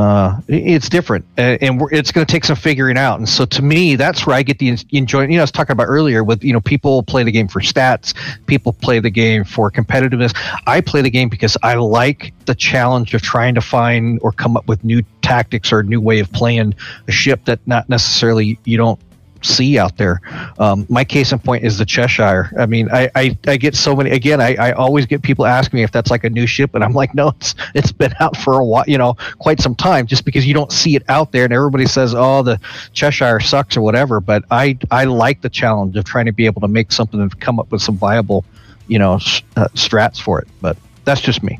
[0.00, 3.60] uh, it's different uh, and it's going to take some figuring out and so to
[3.60, 6.42] me that's where i get the enjoyment you know i was talking about earlier with
[6.42, 8.14] you know people play the game for stats
[8.46, 10.34] people play the game for competitiveness.
[10.66, 14.56] I play the game because i like the challenge of trying to find or come
[14.56, 16.74] up with new tactics or a new way of playing
[17.06, 18.98] a ship that not necessarily you don't
[19.42, 20.20] see out there.
[20.58, 22.50] Um, my case in point is the Cheshire.
[22.58, 24.10] I mean, I, I, I get so many.
[24.10, 26.84] Again, I, I always get people asking me if that's like a new ship, and
[26.84, 30.06] I'm like, no, it's it's been out for a while, you know, quite some time.
[30.06, 32.60] Just because you don't see it out there, and everybody says, oh, the
[32.92, 34.20] Cheshire sucks or whatever.
[34.20, 37.40] But I I like the challenge of trying to be able to make something and
[37.40, 38.44] come up with some viable,
[38.88, 40.48] you know, s- uh, strats for it.
[40.60, 41.58] But that's just me.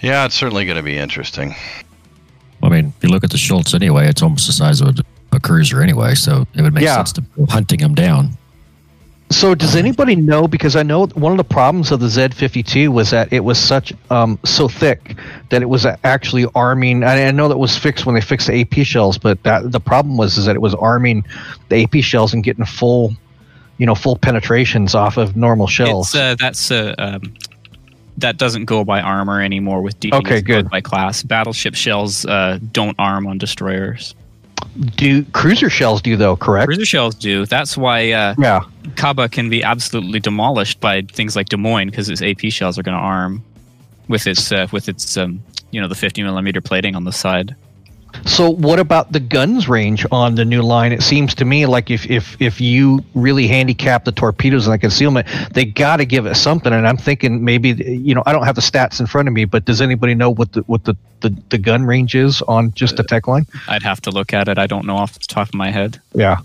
[0.00, 1.54] Yeah, it's certainly going to be interesting.
[2.62, 4.90] I mean, if you look at the Schultz anyway, it's almost the size of a,
[4.92, 5.04] a
[5.44, 6.96] cruiser anyway, so it would make Yeah.
[6.96, 8.36] sense to go hunting them down.
[9.30, 10.46] So does anybody know?
[10.46, 13.92] Because I know one of the problems of the Z52 was that it was such
[14.10, 15.16] um, so thick
[15.50, 17.02] that it was actually arming.
[17.02, 19.80] I I know that was fixed when they fixed the AP shells, but that the
[19.80, 21.24] problem was is that it was arming
[21.68, 23.16] the AP shells and getting full,
[23.78, 26.08] you know, full penetrations off of normal shells.
[26.08, 27.34] It's, uh, that's uh, um,
[28.18, 30.12] that doesn't go by armor anymore with DD.
[30.12, 30.70] Okay, good.
[30.70, 34.14] By class, battleship shells uh, don't arm on destroyers.
[34.96, 36.36] Do cruiser shells do though?
[36.36, 36.66] Correct.
[36.66, 37.46] Cruiser shells do.
[37.46, 38.62] That's why uh, Yeah.
[38.96, 42.82] Kaba can be absolutely demolished by things like Des Moines because its AP shells are
[42.82, 43.42] going to arm
[44.08, 47.54] with its uh, with its um, you know the 50 millimeter plating on the side.
[48.26, 50.92] So what about the guns range on the new line?
[50.92, 54.78] It seems to me like if if if you really handicap the torpedoes and the
[54.78, 56.72] concealment, they got to give it something.
[56.72, 59.44] And I'm thinking maybe you know I don't have the stats in front of me,
[59.44, 62.96] but does anybody know what the what the the, the gun range is on just
[62.96, 63.46] the uh, tech line?
[63.68, 64.58] I'd have to look at it.
[64.58, 66.36] I don't know off the top of my head, Yeah.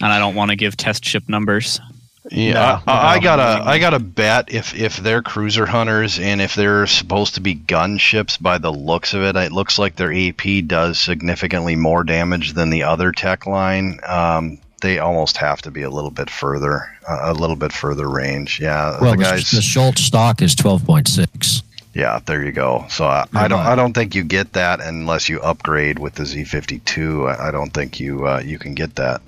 [0.00, 1.80] and I don't want to give test ship numbers.
[2.30, 6.54] Yeah, No, I, I gotta I gotta bet if if they're cruiser hunters and if
[6.54, 10.66] they're supposed to be gunships by the looks of it, it looks like their AP
[10.66, 14.00] does significantly more damage than the other tech line.
[14.06, 18.08] Um, they almost have to be a little bit further, uh, a little bit further
[18.08, 18.60] range.
[18.60, 19.50] Yeah, Well, the the, guys.
[19.50, 21.62] the Schultz stock is 12.6.
[21.94, 22.84] Yeah, there you go.
[22.90, 26.24] So I, I don't I don't think you get that unless you upgrade with the
[26.24, 27.38] Z52.
[27.38, 29.20] I, I don't think you uh, you can get that.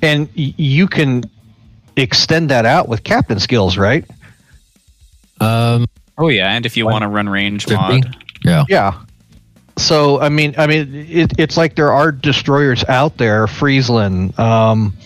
[0.00, 1.24] And you can
[1.96, 4.04] extend that out with captain skills, right?
[5.40, 7.76] Um, Oh yeah, and if you want to run range 50?
[7.76, 8.64] mod, yeah.
[8.68, 9.00] Yeah.
[9.76, 13.48] So I mean, I mean, it, it's like there are destroyers out there.
[13.48, 14.96] Friesland, um,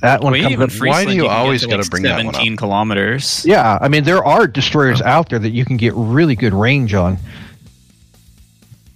[0.00, 1.90] that one well, comes even up- Friesland, Why do you can get always gotta like
[1.90, 2.34] bring that one up?
[2.36, 3.44] 17 kilometers.
[3.44, 6.94] Yeah, I mean there are destroyers out there that you can get really good range
[6.94, 7.18] on.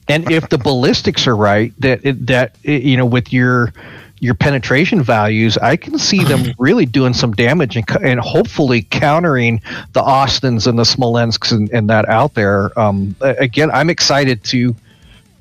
[0.08, 3.74] And if the ballistics are right, that it, that it, you know with your
[4.22, 9.60] your penetration values, I can see them really doing some damage and, and hopefully countering
[9.94, 12.70] the Austins and the Smolensks and, and that out there.
[12.78, 14.76] Um, again, I'm excited to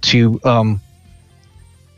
[0.02, 0.82] to um,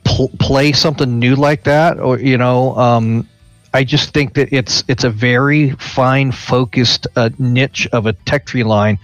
[0.03, 3.29] pl- play something new like that, or you know, um,
[3.75, 8.45] I just think that it's it's a very fine focused uh, niche of a tech
[8.45, 8.99] tree line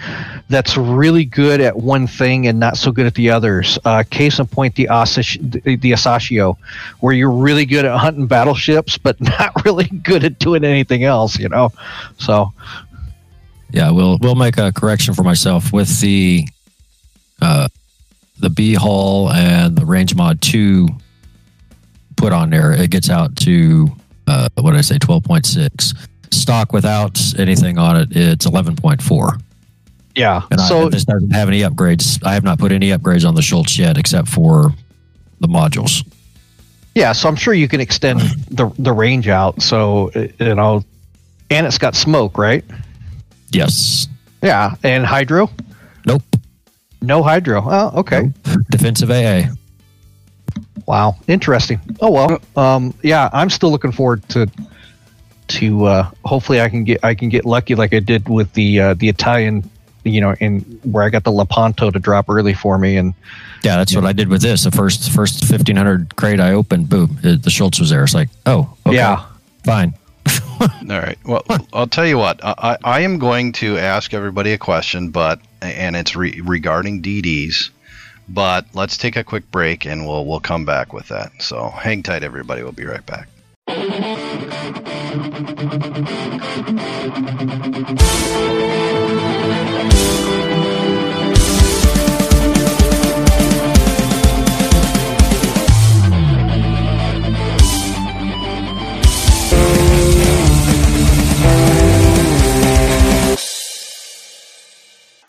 [0.50, 3.80] that's really good at one thing and not so good at the others.
[3.84, 6.56] Uh, case in point, the Asash, the, the Asashio,
[7.00, 11.40] where you're really good at hunting battleships, but not really good at doing anything else.
[11.40, 11.72] You know,
[12.18, 12.54] so
[13.72, 16.48] Yeah, we'll we'll make a correction for myself with the
[17.42, 17.70] uh,
[18.40, 20.90] the B hull and the range mod two
[22.18, 22.72] put on there.
[22.72, 23.90] It gets out to
[24.30, 25.94] uh, what did I say, twelve point six.
[26.32, 29.38] Stock without anything on it, it's eleven point four.
[30.16, 30.42] yeah.
[30.52, 32.24] And so I, this doesn't have any upgrades.
[32.26, 34.74] I have not put any upgrades on the Schultz yet, except for
[35.40, 36.06] the modules.
[36.96, 38.20] Yeah, so I'm sure you can extend
[38.52, 39.62] the the range out.
[39.62, 40.84] So uh, you know,
[41.50, 42.64] and it's got smoke, right?
[43.52, 44.08] Yes.
[44.42, 45.50] Yeah, and hydro.
[46.06, 46.24] Nope.
[47.02, 47.64] No hydro.
[47.66, 48.32] Oh, okay.
[48.70, 49.44] Defensive AA.
[50.90, 51.80] Wow, interesting.
[52.02, 52.42] Oh well.
[52.56, 54.50] Um, yeah, I'm still looking forward to
[55.50, 58.80] to uh, hopefully I can get I can get lucky like I did with the
[58.80, 59.70] uh, the Italian,
[60.04, 63.14] you know, in where I got the Lepanto to drop early for me, and
[63.64, 64.64] Yeah, that's what I did with this.
[64.64, 68.04] The first first fifteen hundred crate I opened, boom, the Schultz was there.
[68.04, 69.28] It's like, oh, okay, yeah,
[69.64, 69.94] fine.
[70.60, 71.20] All right.
[71.24, 72.44] Well, I'll tell you what.
[72.44, 77.70] I, I am going to ask everybody a question, but and it's re- regarding DDs.
[78.32, 81.32] But let's take a quick break, and we'll we'll come back with that.
[81.42, 82.62] So hang tight, everybody.
[82.62, 83.28] We'll be right back.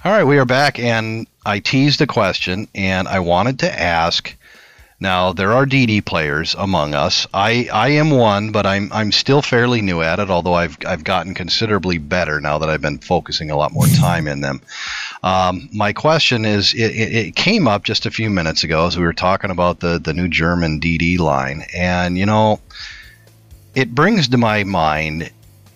[0.03, 4.37] All right, we are back, and I teased a question, and I wanted to ask.
[5.03, 7.27] Now there are DD players among us.
[7.33, 10.29] I, I am one, but I'm I'm still fairly new at it.
[10.29, 14.29] Although I've I've gotten considerably better now that I've been focusing a lot more time
[14.29, 14.61] in them.
[15.23, 18.99] Um, my question is, it, it, it came up just a few minutes ago as
[18.99, 22.61] we were talking about the the new German DD line, and you know,
[23.75, 25.31] it brings to my mind,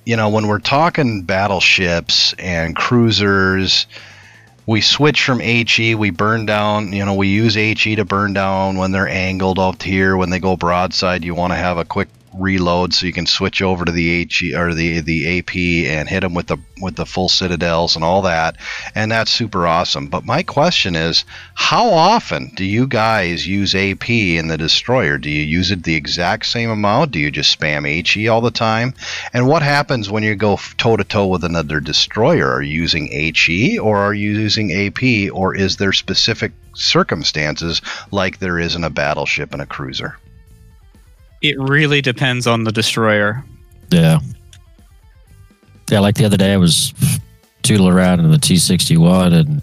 [0.05, 3.87] you know, when we're talking battleships and cruisers
[4.67, 5.95] we switch from HE.
[5.95, 9.83] We burn down, you know, we use HE to burn down when they're angled up
[9.83, 10.17] here.
[10.17, 13.63] When they go broadside, you want to have a quick reload so you can switch
[13.63, 15.57] over to the HE or the the AP
[15.91, 18.57] and hit them with the with the full citadels and all that.
[18.95, 20.09] And that's super awesome.
[20.09, 25.19] But my question is, how often do you guys use AP in the destroyer?
[25.19, 27.13] Do you use it the exact same amount?
[27.13, 28.95] Do you just spam HE all the time?
[29.33, 32.53] And what happens when you go toe to toe with another destroyer?
[32.53, 38.39] Are you using HE or are you using AP or is there specific circumstances like
[38.39, 40.19] there is in a battleship and a cruiser?
[41.45, 43.45] It really depends on the destroyer.
[43.91, 44.19] Yeah.
[45.91, 46.95] Yeah, like the other day, I was
[47.63, 49.63] tootling around in the T 61 and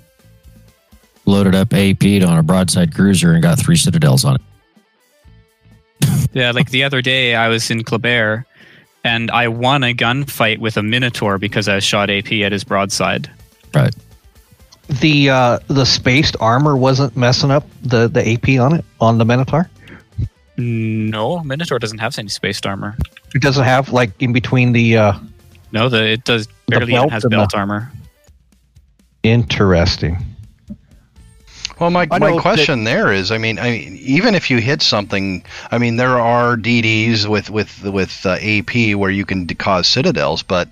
[1.25, 4.41] loaded up AP'd on a broadside cruiser and got three citadels on it.
[6.33, 8.45] Yeah, like the other day, I was in Kléber,
[9.03, 13.29] and I won a gunfight with a Minotaur because I shot AP at his broadside.
[13.73, 13.95] Right.
[14.99, 19.25] the uh, the spaced armor wasn't messing up the the AP on it on the
[19.25, 19.69] Minotaur.
[20.57, 22.97] No, Minotaur doesn't have any spaced armor.
[23.33, 25.13] It doesn't have like in between the uh,
[25.71, 27.91] No, the it does barely belt has and the- belt armor.
[29.23, 30.17] interesting.
[31.79, 34.59] Well, my, my know that- question there is, I mean, I mean, even if you
[34.59, 39.45] hit something, I mean, there are DDs with with with uh, AP where you can
[39.45, 40.71] d- cause citadels, but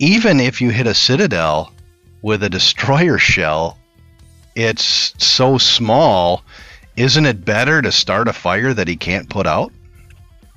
[0.00, 1.72] even if you hit a citadel
[2.20, 3.78] with a destroyer shell,
[4.54, 6.44] it's so small.
[6.96, 9.72] Isn't it better to start a fire that he can't put out?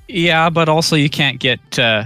[0.08, 2.04] Yeah, but also you can't get uh,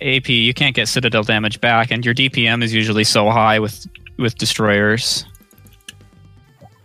[0.00, 0.28] AP.
[0.28, 3.86] You can't get citadel damage back, and your DPM is usually so high with
[4.16, 5.26] with destroyers.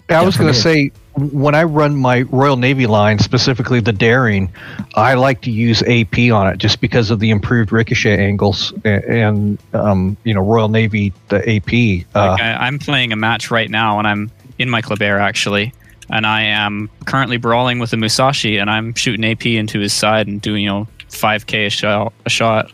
[0.10, 4.52] I was going to say when I run my Royal Navy line, specifically the Daring,
[4.96, 9.04] I like to use AP on it just because of the improved ricochet angles and,
[9.04, 12.06] and um, you know Royal Navy the AP.
[12.16, 15.74] Uh, Like I, I'm playing a match right now, and I'm in my Kléber actually,
[16.10, 20.28] and I am currently brawling with a Musashi, and I'm shooting AP into his side
[20.28, 22.14] and doing you know 5k a shot.
[22.26, 22.72] A shot.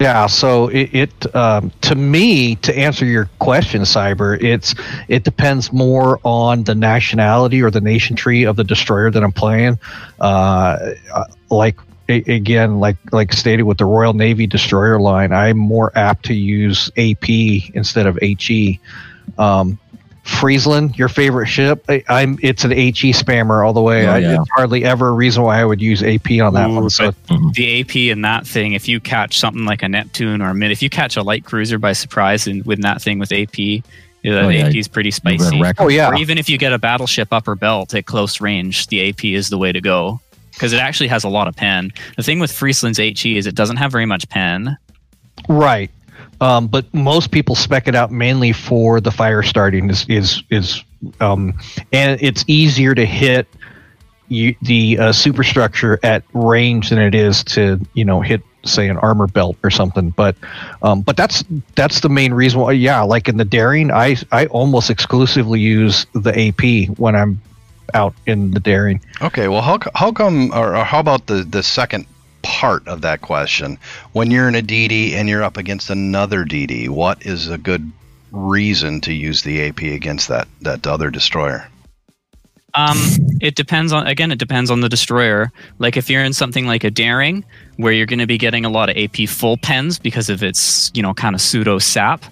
[0.00, 4.74] Yeah, so it, it um, to me to answer your question, Cyber, it's
[5.08, 9.32] it depends more on the nationality or the nation tree of the destroyer that I'm
[9.32, 9.76] playing.
[10.20, 15.90] Uh, uh, like again, like like stated with the Royal Navy destroyer line, I'm more
[15.96, 17.28] apt to use AP
[17.74, 18.78] instead of HE.
[19.36, 19.78] Um,
[20.28, 24.06] Friesland, your favorite ship, I, I'm it's an HE spammer all the way.
[24.06, 24.18] Oh, I.
[24.20, 26.90] It's hardly ever a reason why I would use AP on that Ooh, one.
[26.90, 27.12] So
[27.54, 30.70] the AP in that thing, if you catch something like a Neptune or a mid,
[30.70, 33.82] if you catch a light cruiser by surprise and with that thing with AP, yeah,
[34.24, 34.66] Oh, the yeah.
[34.66, 35.62] AP is pretty spicy.
[35.78, 39.08] oh yeah, Or even if you get a battleship upper belt at close range, the
[39.08, 40.20] AP is the way to go
[40.52, 41.90] because it actually has a lot of pen.
[42.16, 44.76] The thing with Friesland's HE is it doesn't have very much pen.
[45.48, 45.90] right.
[46.40, 50.84] Um, but most people spec it out mainly for the fire starting is is is
[51.20, 51.58] um,
[51.92, 53.48] and it's easier to hit
[54.28, 58.98] you, the uh, superstructure at range than it is to you know hit say an
[58.98, 60.10] armor belt or something.
[60.10, 60.36] But
[60.82, 64.46] um, but that's that's the main reason why yeah like in the daring i i
[64.46, 67.40] almost exclusively use the ap when i'm
[67.94, 69.00] out in the daring.
[69.20, 72.06] Okay, well, how, how come, or, or how about the, the second
[72.48, 73.78] part of that question?
[74.12, 77.92] When you're in a DD and you're up against another DD, what is a good
[78.32, 81.68] reason to use the AP against that, that other destroyer?
[82.74, 82.96] Um,
[83.40, 84.30] it depends on again.
[84.30, 85.50] It depends on the destroyer.
[85.78, 87.44] Like if you're in something like a daring,
[87.76, 90.90] where you're going to be getting a lot of AP full pens because of its
[90.94, 92.24] you know kind of pseudo sap,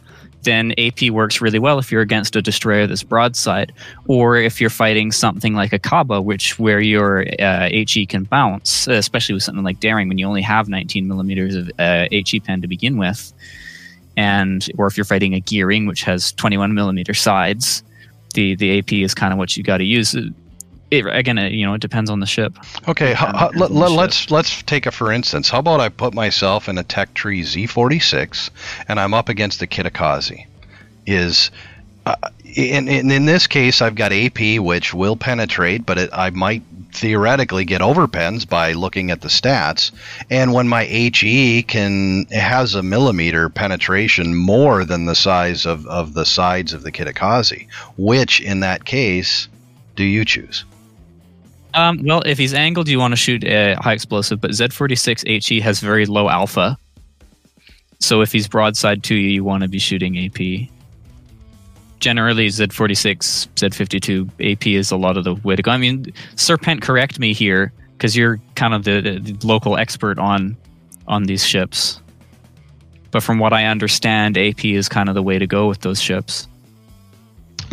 [0.47, 3.71] then AP works really well if you're against a destroyer that's broadside,
[4.09, 8.89] or if you're fighting something like a Khaba, which where your uh, HE can bounce,
[8.89, 12.63] especially with something like daring when you only have 19 millimeters of uh, HE pen
[12.63, 13.35] to begin with,
[14.17, 17.83] and or if you're fighting a gearing which has 21 millimeter sides
[18.37, 20.15] the the AP is kind of what you got to use.
[20.91, 22.57] It, again, it, you know, it depends on the ship.
[22.87, 25.49] Okay, Yeah, how, how, let, the let's let's take a for instance.
[25.49, 28.51] How about I put myself in a Tech Tree Z46
[28.89, 30.47] and I'm up against a Kitakaze?
[31.05, 31.51] Is
[32.05, 32.15] uh,
[32.45, 36.63] in, in in this case I've got AP which will penetrate, but it, I might
[36.93, 39.91] theoretically get overpens by looking at the stats.
[40.31, 45.85] And when my HE can it has a millimeter penetration more than the size of,
[45.87, 47.67] of the sides of the Kitakaze,
[47.97, 49.49] which in that case
[49.97, 50.65] do you choose?
[51.77, 55.61] Um, well, if he's angled, you want to shoot a high explosive, but Z46 HE
[55.61, 56.79] has very low alpha.
[58.01, 60.71] So if he's broadside to you, you want to be shooting AP.
[62.01, 65.71] Generally, Z46, Z52, AP is a lot of the way to go.
[65.71, 70.57] I mean, Serpent, correct me here because you're kind of the, the local expert on
[71.09, 72.01] on these ships.
[73.11, 76.01] But from what I understand, AP is kind of the way to go with those
[76.01, 76.49] ships.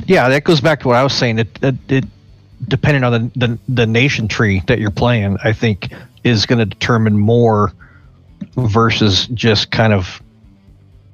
[0.05, 1.37] Yeah, that goes back to what I was saying.
[2.67, 5.91] Depending on the, the the nation tree that you're playing, I think
[6.23, 7.73] is going to determine more
[8.55, 10.21] versus just kind of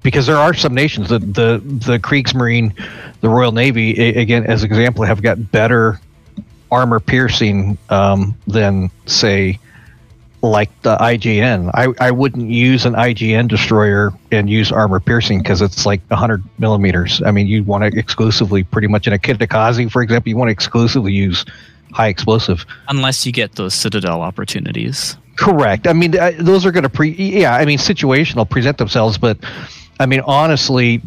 [0.03, 2.73] because there are some nations the the the Kriegsmarine,
[3.21, 5.99] the Royal Navy a- again as an example have got better
[6.71, 9.59] armor piercing um, than say
[10.41, 11.71] like the IJN.
[11.73, 16.43] I, I wouldn't use an IJN destroyer and use armor piercing because it's like 100
[16.59, 17.21] millimeters.
[17.23, 20.47] I mean, you want to exclusively, pretty much in a Kitakaze, for example, you want
[20.47, 21.45] to exclusively use
[21.91, 22.65] high explosive.
[22.87, 25.17] Unless you get those Citadel opportunities.
[25.35, 25.87] Correct.
[25.87, 27.11] I mean, uh, those are going to pre.
[27.11, 29.37] Yeah, I mean, situational present themselves, but
[29.99, 31.01] I mean, honestly,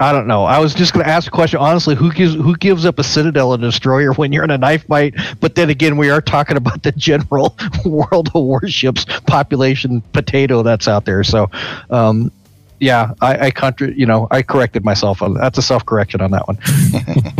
[0.00, 0.44] I don't know.
[0.44, 1.58] I was just going to ask a question.
[1.58, 4.86] Honestly, who gives who gives up a citadel and destroyer when you're in a knife
[4.86, 5.14] fight?
[5.40, 10.86] But then again, we are talking about the general World of Warships population potato that's
[10.86, 11.24] out there.
[11.24, 11.50] So,
[11.90, 12.30] um,
[12.78, 15.20] yeah, I, I contra- You know, I corrected myself.
[15.20, 16.58] on That's a self correction on that one.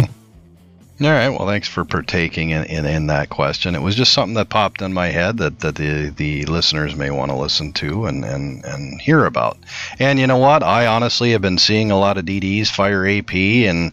[1.01, 1.28] All right.
[1.28, 3.76] Well, thanks for partaking in, in, in that question.
[3.76, 7.12] It was just something that popped in my head that, that the, the listeners may
[7.12, 9.59] want to listen to and, and, and hear about.
[10.01, 10.64] And you know what?
[10.64, 13.92] I honestly have been seeing a lot of DDs fire AP, and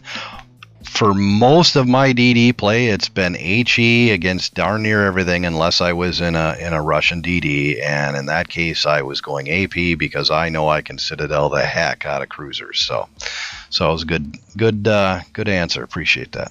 [0.82, 5.92] for most of my DD play, it's been HE against darn near everything, unless I
[5.92, 7.80] was in a in a Russian DD.
[7.82, 11.64] And in that case, I was going AP because I know I can citadel the
[11.64, 12.80] heck out of cruisers.
[12.80, 13.08] So,
[13.70, 15.84] so it was a good good uh, good answer.
[15.84, 16.50] Appreciate that.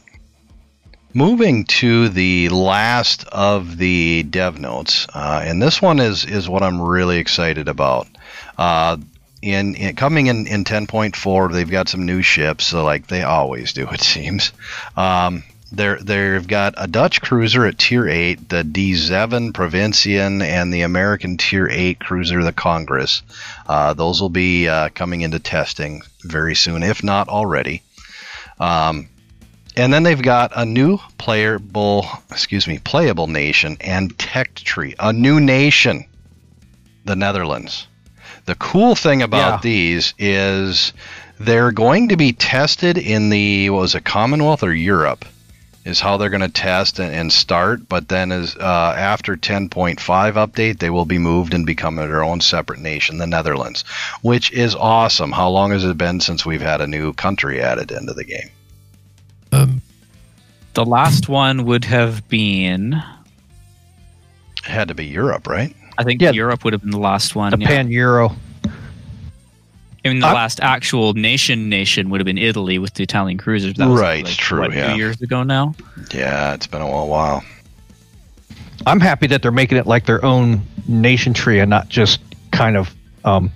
[1.17, 6.61] Moving to the last of the dev notes, uh, and this one is is what
[6.61, 8.09] I'm really excited about.
[8.57, 8.97] Uh,
[9.41, 13.71] in, in coming in in 10.4, they've got some new ships, so like they always
[13.71, 14.51] do, it seems.
[14.97, 20.73] Um, they're they've got a Dutch cruiser at Tier 8, the De Zeven Provinciën, and
[20.73, 23.21] the American Tier 8 cruiser, the Congress.
[23.65, 27.83] Uh, those will be uh, coming into testing very soon, if not already.
[28.59, 29.07] Um,
[29.77, 35.11] and then they've got a new playable, excuse me, playable nation and tech tree, a
[35.13, 36.05] new nation,
[37.05, 37.87] the Netherlands.
[38.45, 39.59] The cool thing about Yeah.
[39.61, 40.93] these is
[41.39, 45.25] they're going to be tested in the what was it, Commonwealth or Europe,
[45.83, 47.87] is how they're going to test and, and start.
[47.89, 52.39] But then as uh, after 10.5 update, they will be moved and become their own
[52.41, 53.83] separate nation, the Netherlands,
[54.21, 55.31] which is awesome.
[55.31, 58.49] How long has it been since we've had a new country added into the game?
[59.55, 59.81] Um,
[60.73, 63.01] The last one would have been,
[64.57, 65.75] It had to be Europe, right?
[65.97, 66.31] I think Yeah.
[66.31, 67.51] Europe would have been the last one.
[67.51, 67.67] The yeah.
[67.67, 68.35] Pan Euro.
[70.03, 73.37] I mean, the I'm- last actual nation nation would have been Italy with the Italian
[73.37, 73.75] cruisers.
[73.75, 74.91] That was Right, like, true, What, yeah.
[74.93, 75.73] Two years ago now.
[76.13, 77.07] Yeah, it's been a while.
[77.07, 77.43] while.
[78.85, 82.19] I'm happy that they're making it like their own nation tree and not just
[82.51, 82.93] kind of
[83.23, 83.49] um,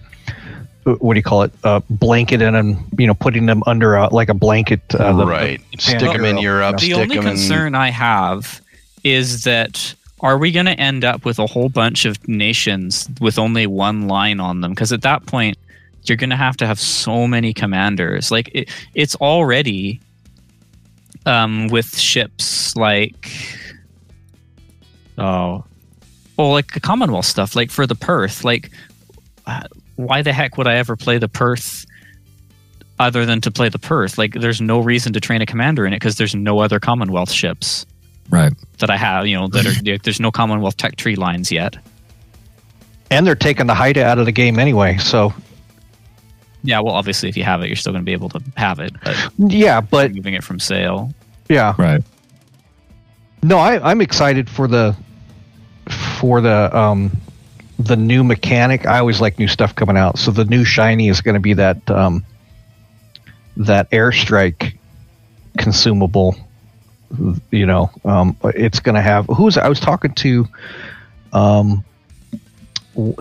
[0.83, 1.51] what do you call it?
[1.63, 4.81] Uh, blanketing and you know putting them under a, like a blanket.
[4.99, 5.61] Uh, right.
[5.71, 6.63] the Stick them in Euro.
[6.63, 6.79] Europe.
[6.79, 7.33] The stick only them in.
[7.33, 8.61] concern I have
[9.03, 13.39] is that are we going to end up with a whole bunch of nations with
[13.39, 14.71] only one line on them?
[14.71, 15.57] Because at that point,
[16.03, 18.31] you're going to have to have so many commanders.
[18.31, 19.99] Like it, it's already
[21.25, 23.29] um, with ships like
[25.17, 25.63] oh,
[26.37, 27.55] well, like the Commonwealth stuff.
[27.55, 28.71] Like for the Perth, like
[29.45, 29.63] uh,
[29.99, 31.85] why the heck would I ever play the Perth?
[32.99, 35.93] Other than to play the Perth, like there's no reason to train a commander in
[35.93, 37.85] it because there's no other Commonwealth ships
[38.29, 38.51] right.
[38.79, 39.25] that I have.
[39.27, 41.77] You know that are there's no Commonwealth tech tree lines yet.
[43.11, 44.97] and they're taking the Haida out of the game anyway.
[44.97, 45.33] So
[46.63, 48.79] Yeah, well, obviously, if you have it, you're still going to be able to have
[48.79, 48.93] it.
[49.03, 51.13] But yeah, but moving it from sale,
[51.49, 52.03] yeah, Right.
[53.43, 54.93] no, I, I'm excited for the
[56.19, 57.11] for the um
[57.79, 58.85] the new mechanic.
[58.85, 60.19] I always like new stuff coming out.
[60.19, 62.25] So the new shiny is going to be that um
[63.57, 64.77] that airstrike
[65.57, 66.35] consumable.
[67.49, 70.47] You know, um, it's going to have who's I was talking to
[71.33, 71.83] um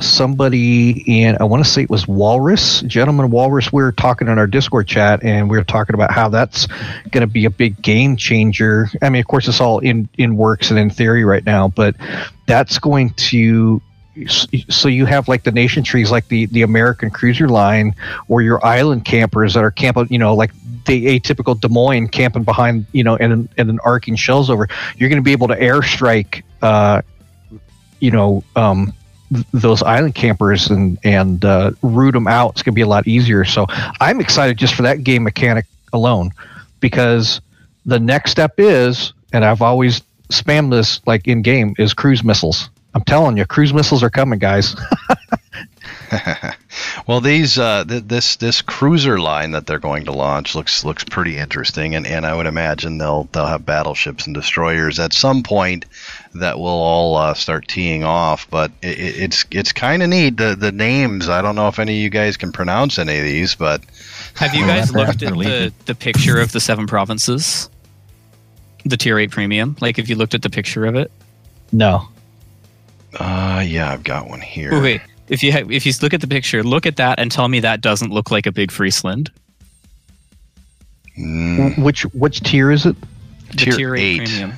[0.01, 3.73] somebody in I want to say it was Walrus, gentleman Walrus.
[3.73, 6.67] We were talking in our Discord chat, and we were talking about how that's
[7.11, 8.89] going to be a big game changer.
[9.01, 11.95] I mean, of course, it's all in in works and in theory right now, but
[12.47, 13.81] that's going to
[14.27, 17.95] so you have like the nation trees like the the american cruiser line
[18.29, 20.51] or your island campers that are camping you know like
[20.89, 24.67] the atypical des moines camping behind you know and, and an arcing shells over.
[24.97, 27.03] You're going to be able to airstrike uh
[28.01, 28.93] you know um
[29.33, 32.53] th- those island campers and and uh, root them out.
[32.53, 33.45] It's going to be a lot easier.
[33.45, 33.67] So
[34.01, 36.33] i'm excited just for that game mechanic alone
[36.81, 37.41] because
[37.87, 42.69] the next step is and i've always spammed this like in game is cruise missiles
[42.99, 44.75] i'm telling you cruise missiles are coming guys
[47.07, 51.05] well, these uh, th- this this cruiser line that they're going to launch looks looks
[51.05, 55.43] pretty interesting, and, and I would imagine they'll they'll have battleships and destroyers at some
[55.43, 55.85] point
[56.35, 58.49] that will all uh, start teeing off.
[58.51, 60.37] But it, it- it's it's kind of neat.
[60.37, 61.29] The the names.
[61.29, 63.83] I don't know if any of you guys can pronounce any of these, but
[64.35, 67.69] have you guys looked at the, the picture of the seven provinces?
[68.85, 69.77] The tier eight premium.
[69.81, 71.11] Like, if you looked at the picture of it.
[71.73, 72.09] no
[73.19, 74.81] uh, yeah, I've got one here.
[74.83, 75.01] Wait.
[75.29, 77.61] If you have, if you look at the picture, look at that and tell me
[77.61, 79.31] that doesn't look like a big Friesland.
[81.19, 82.97] Mm, which which tier is it
[83.51, 84.19] The tier, eight.
[84.29, 84.53] premium.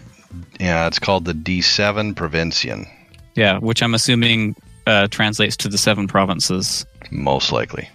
[0.61, 2.87] Yeah, it's called the De Zeven Provinciën,
[3.35, 4.55] Yeah, which I'm assuming
[4.87, 6.85] uh, translates to the seven provinces.
[7.11, 7.89] most likely.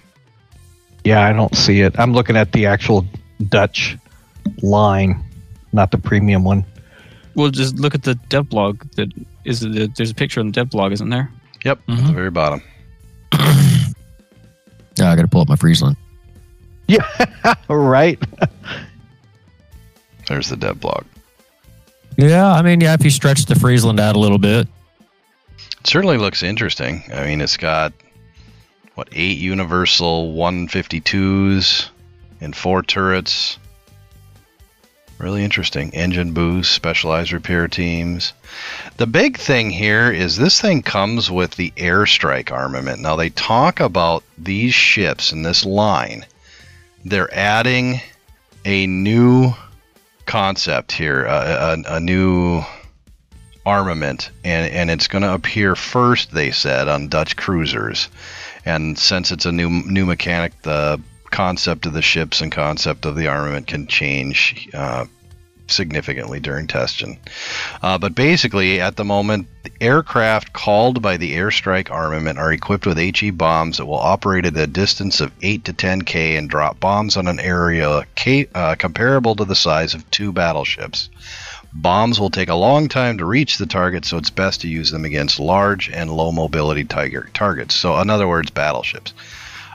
[1.05, 3.05] yeah i don't see it i'm looking at the actual
[3.49, 3.95] dutch
[4.63, 5.15] line
[5.71, 6.65] not the premium one
[7.35, 8.81] Well, just look at the dev blog.
[8.95, 9.09] That
[9.43, 11.29] is, the, there's a picture on the dev blog, isn't there?
[11.63, 12.13] Yep, at the Mhm.
[12.13, 12.61] very bottom.
[14.97, 15.97] Yeah, I got to pull up my Friesland.
[16.87, 17.03] yeah
[17.67, 18.17] right
[20.27, 21.03] There's the dev blog.
[22.17, 24.67] Yeah, I mean, yeah, if you stretch the Friesland out a little bit,
[25.81, 27.03] It certainly looks interesting.
[27.13, 27.91] I mean, it's got
[28.95, 31.89] what eight Universal 152s
[32.39, 33.57] and four turrets.
[35.17, 35.91] Really interesting.
[35.93, 38.33] Engine boost, specialized repair teams.
[38.97, 42.99] The big thing here is this thing comes with the airstrike armament.
[42.99, 46.25] Now they talk about these ships in this line.
[47.05, 48.01] They're adding
[48.65, 49.53] a new
[50.25, 51.31] concept here, a,
[51.87, 52.63] a, a new
[53.65, 58.09] armament, and, and it's going to appear first, they said, on Dutch cruisers.
[58.65, 60.99] And since it's a new new mechanic, the
[61.31, 65.05] concept of the ships and concept of the armament can change uh,
[65.67, 67.19] significantly during testing.
[67.81, 72.85] Uh, but basically, at the moment, the aircraft called by the airstrike armament are equipped
[72.85, 76.49] with HE bombs that will operate at a distance of 8 to 10 K and
[76.49, 81.09] drop bombs on an area K, uh, comparable to the size of two battleships.
[81.73, 84.91] Bombs will take a long time to reach the target, so it's best to use
[84.91, 87.75] them against large and low mobility tiger targets.
[87.75, 89.13] So, in other words, battleships.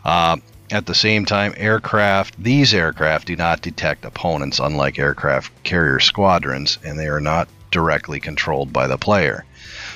[0.03, 0.39] Uh,
[0.71, 6.79] at the same time, aircraft, these aircraft do not detect opponents, unlike aircraft carrier squadrons,
[6.85, 9.45] and they are not directly controlled by the player.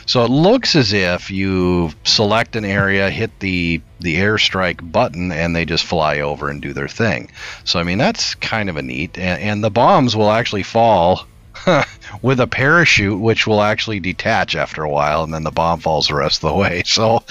[0.07, 5.57] So it looks as if you select an area, hit the the airstrike button, and
[5.57, 7.31] they just fly over and do their thing.
[7.65, 9.17] So I mean that's kind of a neat.
[9.17, 11.27] And, and the bombs will actually fall
[12.23, 16.09] with a parachute, which will actually detach after a while, and then the bomb falls
[16.09, 16.83] the rest of the way.
[16.85, 17.23] So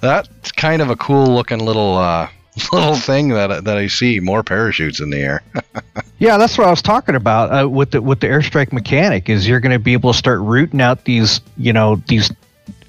[0.00, 2.28] that's kind of a cool looking little uh,
[2.72, 4.20] little thing that that I see.
[4.20, 5.42] More parachutes in the air.
[6.18, 9.30] Yeah, that's what I was talking about uh, with the with the airstrike mechanic.
[9.30, 12.30] Is you're going to be able to start rooting out these, you know, these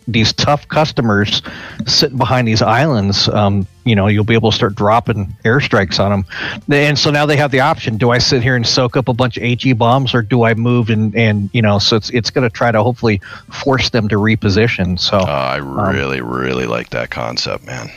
[0.06, 1.42] these tough customers
[1.88, 3.30] sitting behind these islands.
[3.30, 6.26] Um, you know, you'll be able to start dropping airstrikes on them.
[6.70, 9.14] And so now they have the option: do I sit here and soak up a
[9.14, 11.80] bunch of HE bombs, or do I move and and you know?
[11.80, 15.00] So it's it's going to try to hopefully force them to reposition.
[15.00, 17.90] So Uh, I really, really like that concept, man.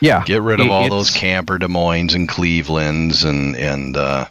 [0.00, 4.26] Yeah, Get rid of it- all those camper Des Moines and Clevelands and and uh,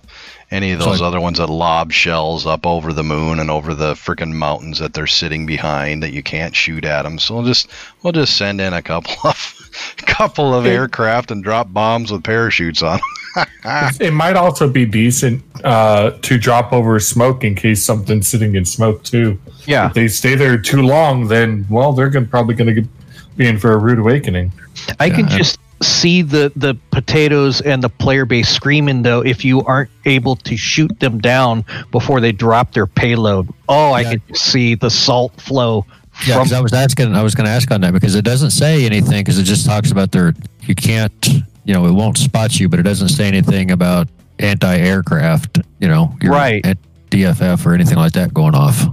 [0.51, 3.73] any of those I- other ones that lob shells up over the moon and over
[3.73, 7.17] the freaking mountains that they're sitting behind that you can't shoot at them.
[7.19, 7.67] So we'll just
[8.03, 9.53] we'll just send in a couple of
[10.05, 12.99] couple of aircraft and drop bombs with parachutes on
[13.37, 13.45] 'em.
[13.99, 18.63] it might also be decent uh, to drop over smoke in case something's sitting in
[18.63, 19.37] smoke too.
[19.65, 22.87] Yeah, If they stay there too long, then well, they're gonna, probably going to
[23.37, 24.51] be in for a rude awakening.
[24.99, 29.61] I can just see the the potatoes and the player base screaming though if you
[29.63, 33.49] aren't able to shoot them down before they drop their payload.
[33.67, 34.11] Oh, I Yeah.
[34.15, 35.85] can see the salt flow
[36.25, 37.13] Yeah, from 'cause I was asking.
[37.13, 39.65] I was going to ask on that because it doesn't say anything because it just
[39.65, 40.33] talks about their.
[40.61, 41.11] You can't.
[41.65, 44.07] You know, it won't spot you, but it doesn't say anything about
[44.39, 45.59] anti-aircraft.
[45.79, 46.65] You know, your Right.
[46.65, 46.79] ant-
[47.09, 48.87] DFF or anything like that going off.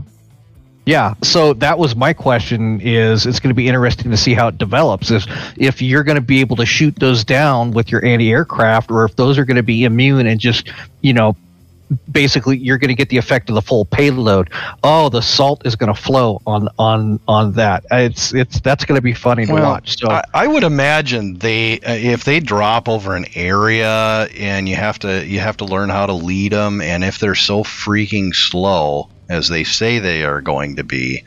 [0.85, 4.49] Yeah, so that was my question is it's going to be interesting to see how
[4.49, 5.13] it develops.
[5.13, 5.27] If
[5.57, 9.15] if you're going to be able to shoot those down with your anti-aircraft or if
[9.15, 11.37] those are going to be immune and just, you know,
[12.11, 14.51] basically you're going to get the effect of the full payload.
[14.83, 17.85] Oh, the salt is going to flow on on on that.
[17.91, 19.99] It's it's that's going to be funny to Well, watch.
[19.99, 24.77] So I, I would imagine they uh, if they drop over an area and you
[24.77, 28.35] have to you have to learn how to lead them and if they're so freaking
[28.35, 31.23] slow as they say they are going to be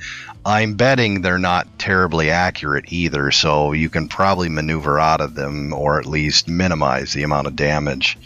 [0.45, 5.73] I'm betting they're not terribly accurate either so you can probably maneuver out of them
[5.73, 8.17] or at least minimize the amount of damage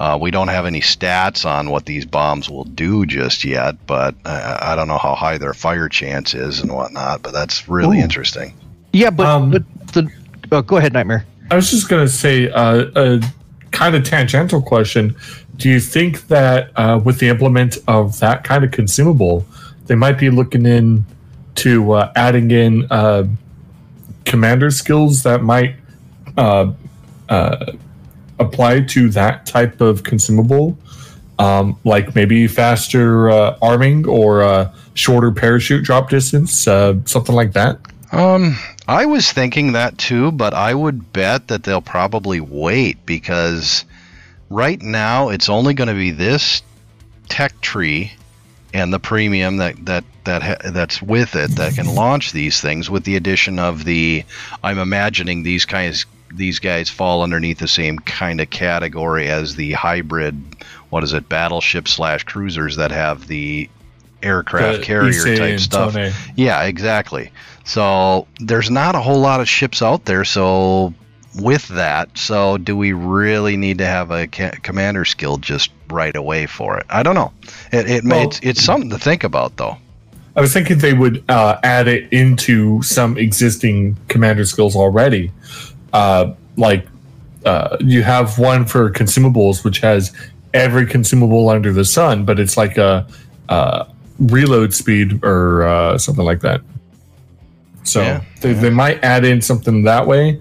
[0.00, 4.14] uh, we don't have any stats on what these bombs will do just yet but
[4.24, 7.98] I, I don't know how high their fire chance is and whatnot but that's really
[7.98, 8.02] Ooh.
[8.02, 8.54] interesting
[8.92, 10.10] yeah, but Um, but the
[10.52, 11.24] oh, go ahead, Nightmare.
[11.50, 13.22] I was just going to say uh, a
[13.70, 15.14] kind of tangential question.
[15.56, 19.44] Do you think that uh, with the implement of that kind of consumable,
[19.86, 21.04] they might be looking in
[21.58, 23.26] to uh, adding in uh,
[24.24, 25.76] commander skills that might
[26.36, 26.72] uh,
[27.28, 27.72] uh,
[28.38, 30.78] apply to that type of consumable?
[31.38, 37.78] Um, like maybe faster uh, arming or uh, shorter parachute drop distance, something like that.
[38.10, 38.56] Um,
[38.88, 43.84] I was thinking that too, but I would bet that they'll probably wait because
[44.50, 46.62] right now it's only going to be this
[47.28, 48.12] tech tree
[48.74, 52.90] and the premium that that that ha- that's with it that can launch these things
[52.90, 54.24] with the addition of the
[54.62, 59.72] I'm imagining these guys these guys fall underneath the same kind of category as the
[59.72, 60.42] hybrid
[60.90, 63.68] what is it battleship slash cruisers that have the
[64.22, 65.96] aircraft The carrier type stuff
[66.36, 67.32] yeah, exactly.
[67.64, 70.24] So there's not a whole lot of ships out there.
[70.24, 70.94] So
[71.40, 76.14] with that, so do we really need to have a ca- commander skill just right
[76.14, 76.86] away for it?
[76.90, 77.32] I don't know.
[77.72, 79.76] It, it Well- it's, it's something to think about though.
[80.36, 85.32] I was thinking they would uh, add it into some existing commander skills already.
[85.92, 86.86] Uh, like
[87.44, 90.12] uh, you have one for consumables, which has
[90.54, 93.06] every consumable under the sun, but it's like a,
[93.48, 93.84] uh
[94.18, 96.60] reload speed or uh, something like that.
[97.84, 100.40] So Yeah, they, they might add in something that way,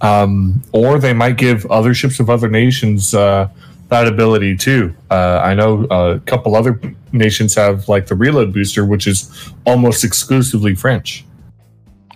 [0.00, 3.48] um, or they might give other ships of other nations uh,
[3.88, 4.94] that ability too.
[5.10, 6.80] Uh, I know a couple other
[7.12, 11.24] nations have like the reload booster, which is almost exclusively French.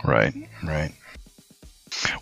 [0.04, 0.92] Right, right.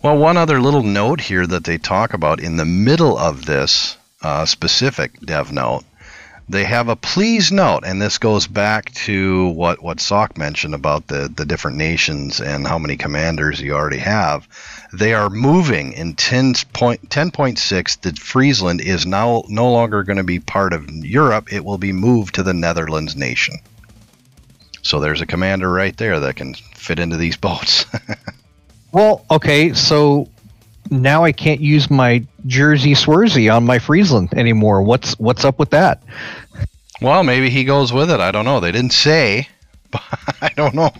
[0.03, 3.97] Well, one other little note here that they talk about in the middle of this
[4.21, 5.83] uh, specific dev note,
[6.51, 11.07] they have a please note, and this goes back to what what Sock mentioned about
[11.07, 14.47] the the different nations and how many commanders you already have.
[14.91, 20.23] They are moving in 10 point, 10.6 that Friesland is now no longer going to
[20.23, 21.53] be part of Europe.
[21.53, 23.55] It will be moved to the Netherlands nation.
[24.81, 27.85] So there's a commander right there that can fit into these boats.
[28.91, 30.27] Well, okay, so
[30.91, 34.81] now I can't use my Jerzy Świrski on my Friesland anymore.
[34.83, 36.03] What's what's up with that?
[37.01, 38.19] well, maybe he goes with it.
[38.19, 38.59] I don't know.
[38.59, 39.47] They didn't say.
[39.91, 40.01] But
[40.41, 40.91] I don't know.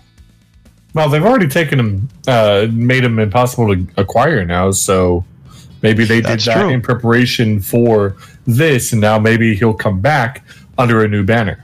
[0.94, 4.72] Well, they've already taken him, uh, made him impossible to acquire now.
[4.72, 5.24] So
[5.82, 6.70] maybe they did that true.
[6.70, 10.44] in preparation for this, and now maybe he'll come back
[10.78, 11.64] under a new banner.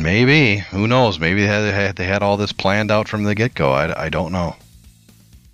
[0.00, 0.58] Maybe.
[0.58, 1.18] Who knows?
[1.18, 3.72] Maybe they had, had- they had all this planned out from the get go.
[3.72, 4.54] I, I don't know.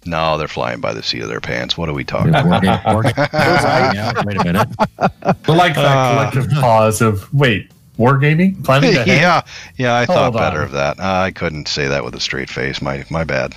[0.06, 1.76] No, they're flying by the seat of their pants.
[1.76, 2.46] What are we talking about?
[2.46, 3.32] Wargame- wargame-
[3.94, 4.68] Yeah, Wait a minute.
[4.98, 6.30] I like that Uh.
[6.30, 9.06] collective pause of wait, wargaming, planning ahead.
[9.08, 9.42] yeah,
[9.76, 9.94] yeah.
[9.96, 10.40] I thought Hold on.
[10.42, 10.98] better of that.
[10.98, 12.80] Uh, I couldn't say that with a straight face.
[12.80, 13.54] My my bad.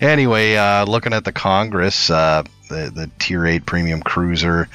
[0.00, 4.68] anyway, uh, looking at the Congress, uh, the the Tier Eight Premium Cruiser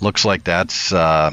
[0.00, 1.32] looks like that's uh,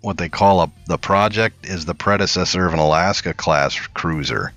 [0.00, 4.52] what they call a the project is the predecessor of an Alaska class cruiser.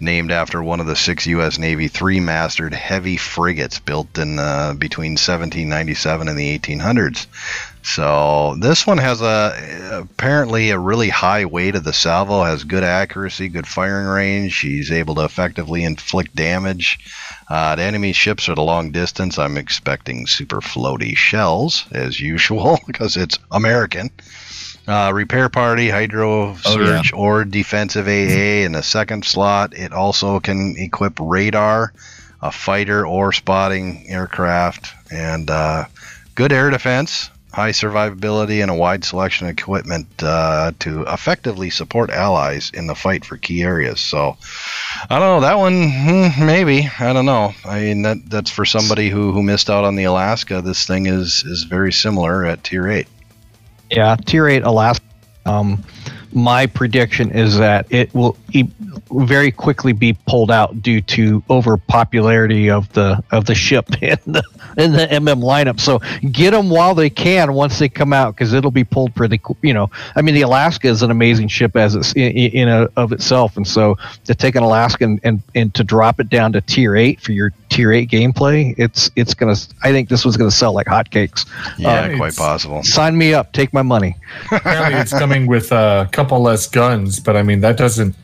[0.00, 1.58] Named after one of the six U.S.
[1.58, 7.26] Navy three-masted heavy frigates built in uh, between 1797 and the 1800s.
[7.82, 12.84] So this one has a apparently a really high weight of the salvo, has good
[12.84, 14.52] accuracy, good firing range.
[14.52, 16.98] She's able to effectively inflict damage
[17.48, 19.38] uh, to enemy ships at a long distance.
[19.38, 24.10] I'm expecting super floaty shells as usual because it's American.
[24.88, 29.74] Uh, repair party, hydro surge, or defensive AA in the second slot.
[29.74, 31.92] It also can equip radar,
[32.40, 35.84] a fighter or spotting aircraft, and uh,
[36.34, 42.08] good air defense, high survivability, and a wide selection of equipment uh, to effectively support
[42.08, 44.00] allies in the fight for key areas.
[44.00, 44.38] So,
[45.10, 45.90] I don't know that one.
[45.90, 47.52] hmm, Maybe I don't know.
[47.64, 50.62] I mean that that's for somebody who who missed out on the Alaska.
[50.62, 53.08] This thing is is very similar at tier eight.
[53.90, 55.04] Yeah, tier eight Alaska.
[55.46, 55.84] Um,
[56.32, 58.68] my prediction is that it will e-
[59.10, 64.42] very quickly be pulled out due to overpopularity of the of the ship in the
[64.76, 65.80] in the MM lineup.
[65.80, 65.98] So
[66.30, 69.38] get them while they can once they come out because it'll be pulled pretty.
[69.38, 72.68] qu- You know, I mean, the Alaska is an amazing ship as it's in, in
[72.68, 76.28] a, of itself, and so to take an Alaska and, and and to drop it
[76.28, 79.56] down to tier eight for your tier eight gameplay, it's it's gonna.
[79.82, 81.46] I think this was gonna sell like hotcakes.
[81.78, 82.82] Yeah, Uh, quite possible.
[82.82, 83.52] Sign me up.
[83.52, 84.16] Take my money.
[84.52, 88.14] Apparently, it's coming with a couple less guns, but I mean that doesn't.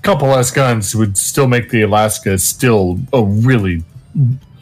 [0.00, 3.82] Couple less guns would still make the Alaska still a really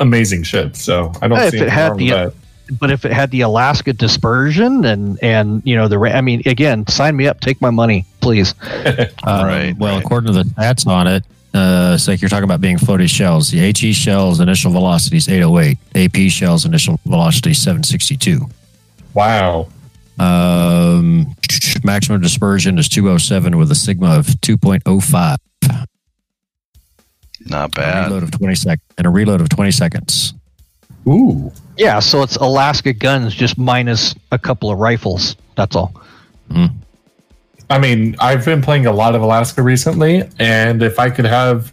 [0.00, 0.74] amazing ship.
[0.76, 2.34] So I don't If see it had wrong the- with
[2.68, 2.78] that.
[2.80, 6.86] but if it had the Alaska dispersion and and you know the I mean again
[6.88, 8.54] sign me up take my money please
[9.24, 10.04] Um, Right, Well, right.
[10.04, 11.24] according to the stats on it,
[11.54, 13.50] uh, it's like you're talking about being floaty shells.
[13.50, 15.78] The HE shells initial velocity is 808.
[15.94, 18.48] AP shells initial velocity 762.
[19.14, 19.68] Wow.
[20.22, 21.34] Um,
[21.82, 25.36] maximum dispersion is 207 with a sigma of 2.05.
[27.46, 28.06] Not A bad.
[28.06, 30.34] reload of 20 sec and a reload of 20 seconds.
[31.08, 31.50] Ooh.
[31.76, 35.92] yeah so it's Alaska guns just minus a couple of rifles that's all
[37.70, 41.72] I mean, I've been playing a lot of Alaska recently, and if I could have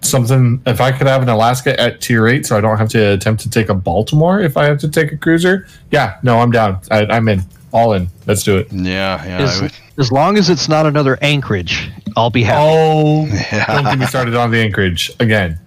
[0.00, 3.12] something, if I could have an Alaska at tier eight, so I don't have to
[3.12, 6.50] attempt to take a Baltimore if I have to take a cruiser, yeah, no, I'm
[6.50, 6.80] down.
[6.90, 7.42] I, I'm in,
[7.74, 8.08] all in.
[8.26, 8.72] Let's do it.
[8.72, 9.38] Yeah, yeah.
[9.42, 13.66] As, as long as it's not another Anchorage I'll be happy Oh, Yeah.
[13.66, 15.58] don't get me started on the Anchorage again.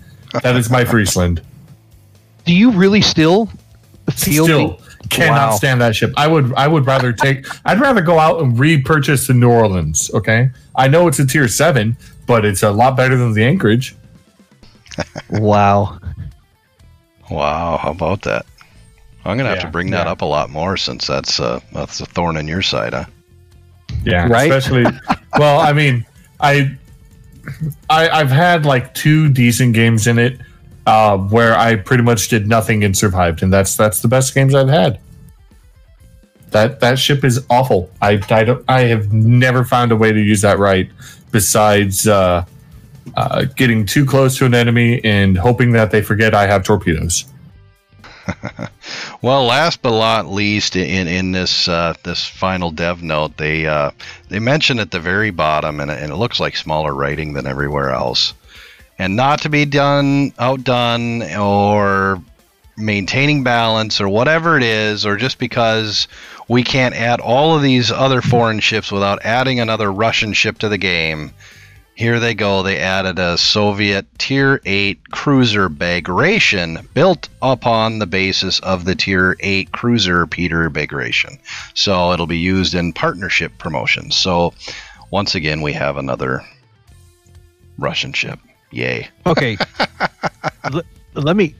[0.41, 1.41] That is my Friesland.
[2.45, 3.47] do you really still
[4.11, 5.55] feel Still the- cannot Wow.
[5.55, 6.13] stand that ship.
[6.17, 10.09] I would I would rather take I'd rather go out and repurchase the New Orleans.
[10.13, 11.95] Okay, I know it's a tier seven,
[12.25, 13.95] but it's a lot better than the Anchorage.
[15.29, 15.99] wow
[17.29, 18.45] Wow, how about that?
[19.27, 20.11] I'm gonna have Yeah, to bring that yeah.
[20.11, 23.05] up a lot more since that's uh, that's a thorn in your side, huh?
[24.03, 24.51] Yeah, Right?
[24.51, 24.85] Especially,
[25.37, 26.05] well, I mean,
[26.39, 26.75] I,
[27.89, 30.39] I I've had like two decent games in it,
[30.85, 34.55] uh, where I pretty much did nothing and survived, and that's that's the best games
[34.55, 34.99] I've had.
[36.51, 37.89] That that ship is awful.
[38.01, 40.89] I I, don't, I have never found a way to use that right,
[41.31, 42.45] besides uh,
[43.17, 47.25] uh, getting too close to an enemy and hoping that they forget I have torpedoes.
[49.21, 53.91] Well, last but not least, in in this uh, this final dev note, they uh,
[54.29, 57.47] they mention at the very bottom, and, it- and it looks like smaller writing than
[57.47, 58.33] everywhere else,
[58.99, 62.21] and not to be done outdone or
[62.77, 66.07] maintaining balance or whatever it is, or just because
[66.47, 70.69] we can't add all of these other foreign ships without adding another Russian ship to
[70.69, 71.33] the game.
[71.97, 72.61] Here they go.
[72.61, 79.35] They added a Soviet Tier 8 cruiser Bagration built upon the basis of the Tier
[79.39, 81.39] 8 cruiser Peter Bagration.
[81.73, 84.15] So it'll be used in partnership promotions.
[84.15, 84.53] So
[85.09, 86.45] once again, we have another
[87.79, 88.37] Russian ship.
[88.69, 89.09] Yay.
[89.25, 89.57] okay
[90.65, 90.83] L-
[91.15, 91.55] let me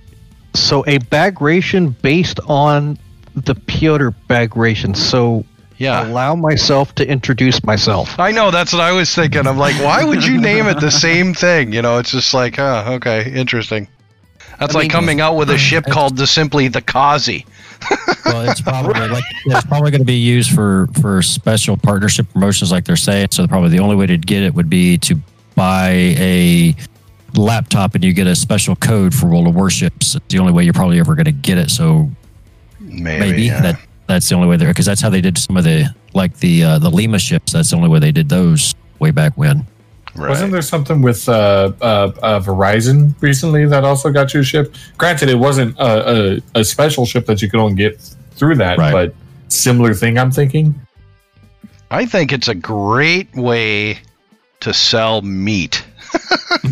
[0.54, 3.00] so a bagration based on
[3.34, 5.46] the Piotr bagration so
[5.78, 6.08] Yeah.
[6.08, 8.20] Allow myself to introduce myself.
[8.20, 9.46] I know that's what I was thinking.
[9.46, 11.72] I'm like, why would you name it the same thing?
[11.72, 13.88] You know, it's just like, huh, okay, interesting.
[14.60, 17.46] That's I like mean- coming out with a ship called the simply the Kazi.
[18.26, 22.72] Well, it's probably like it's probably going to be used for for special partnership promotions,
[22.72, 23.28] like they're saying.
[23.32, 25.16] So probably the only way to get it would be to
[25.54, 26.76] buy a
[27.36, 30.16] laptop and you get a special code for World of Warships.
[30.16, 31.70] It's the only way you're probably ever going to get it.
[31.70, 32.10] So
[32.80, 33.20] Maybe.
[33.20, 33.62] maybe yeah.
[33.62, 36.38] that that's the only way there because that's how they did some of the like
[36.40, 37.54] the uh, the Lima ships.
[37.54, 39.66] That's the only way they did those way back when.
[40.16, 40.30] right.
[40.30, 44.74] Wasn't there something with uh, uh, uh, Verizon recently that also got you a ship?
[44.98, 48.00] Granted, it wasn't a, a, a special ship that you could only get
[48.32, 48.92] through that, Right.
[48.92, 49.16] but
[49.50, 50.18] similar thing.
[50.18, 50.74] I'm thinking.
[51.92, 54.00] I think it's a great way
[54.62, 55.84] to sell meat.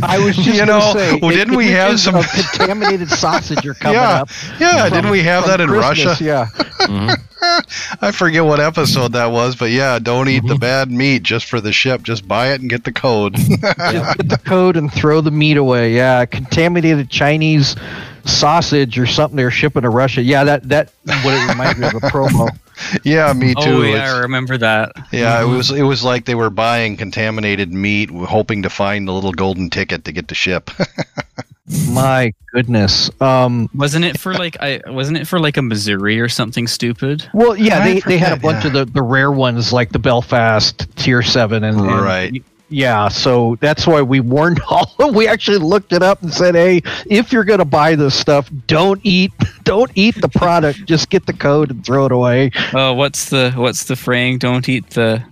[0.03, 3.73] I was just You gonna know, say, well, didn't we have some- contaminated sausage are
[3.75, 4.21] coming Yeah.
[4.21, 4.29] up?
[4.59, 6.23] Yeah, from- didn't we have that in Christmas, Russia?
[6.23, 6.45] Yeah.
[6.81, 7.21] Mhm.
[8.01, 10.47] I forget what episode that was, but yeah, don't eat Mm-hmm.
[10.47, 12.01] the bad meat just for the ship.
[12.01, 13.35] Just buy it and get the code.
[13.35, 15.93] Just get the code and throw the meat away.
[15.95, 17.75] Yeah, contaminated Chinese
[18.25, 20.21] sausage or something they're shipping to Russia.
[20.23, 20.91] Yeah, that that
[21.23, 22.49] what it reminds me of a promo.
[23.03, 23.61] Yeah, me too.
[23.61, 24.91] Oh yeah, It's- I remember that.
[25.11, 29.11] Yeah, it was it was like they were buying contaminated meat, hoping to find the
[29.13, 30.69] little golden ticket to get the ship.
[31.89, 33.09] My goodness.
[33.19, 37.27] Um, Wasn't it for like I wasn't it for like a Missouri or something stupid?
[37.33, 38.67] well, yeah, I they, they had a bunch yeah.
[38.67, 42.43] of the, the rare ones like the Belfast Tier Seven and, and- Right.
[42.69, 44.91] Yeah, so that's why we warned all.
[45.13, 48.49] We actually looked it up and said, "Hey, if you're going to buy this stuff,
[48.67, 49.31] don't eat,
[49.63, 50.83] don't eat the product.
[50.85, 54.39] Just get the code and throw it away." Oh, what's the what's the fraying?
[54.39, 55.23] Don't eat the.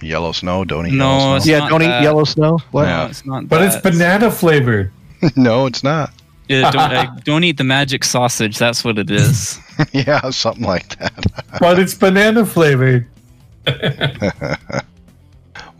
[0.00, 2.00] yellow snow, don't eat No, yellow It's yeah, not don't that.
[2.00, 2.58] eat yellow snow.
[2.70, 2.84] What?
[2.84, 2.96] Yeah.
[2.98, 3.48] No, it's not.
[3.48, 4.92] But it's banana flavored.
[5.36, 6.12] no, it's not.
[6.48, 8.58] Yeah, don't, uh, don't eat the magic sausage.
[8.58, 9.58] That's what it is.
[9.92, 11.24] yeah, something like that.
[11.60, 13.06] but it's banana flavored.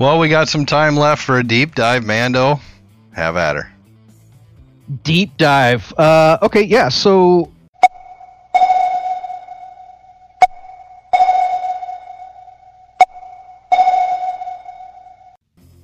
[0.03, 2.59] Well, we got some time left for a deep dive, Mando.
[3.15, 3.73] Have at her.
[5.05, 5.93] Deep dive.
[5.97, 6.89] Uh, okay, yeah.
[6.89, 7.52] So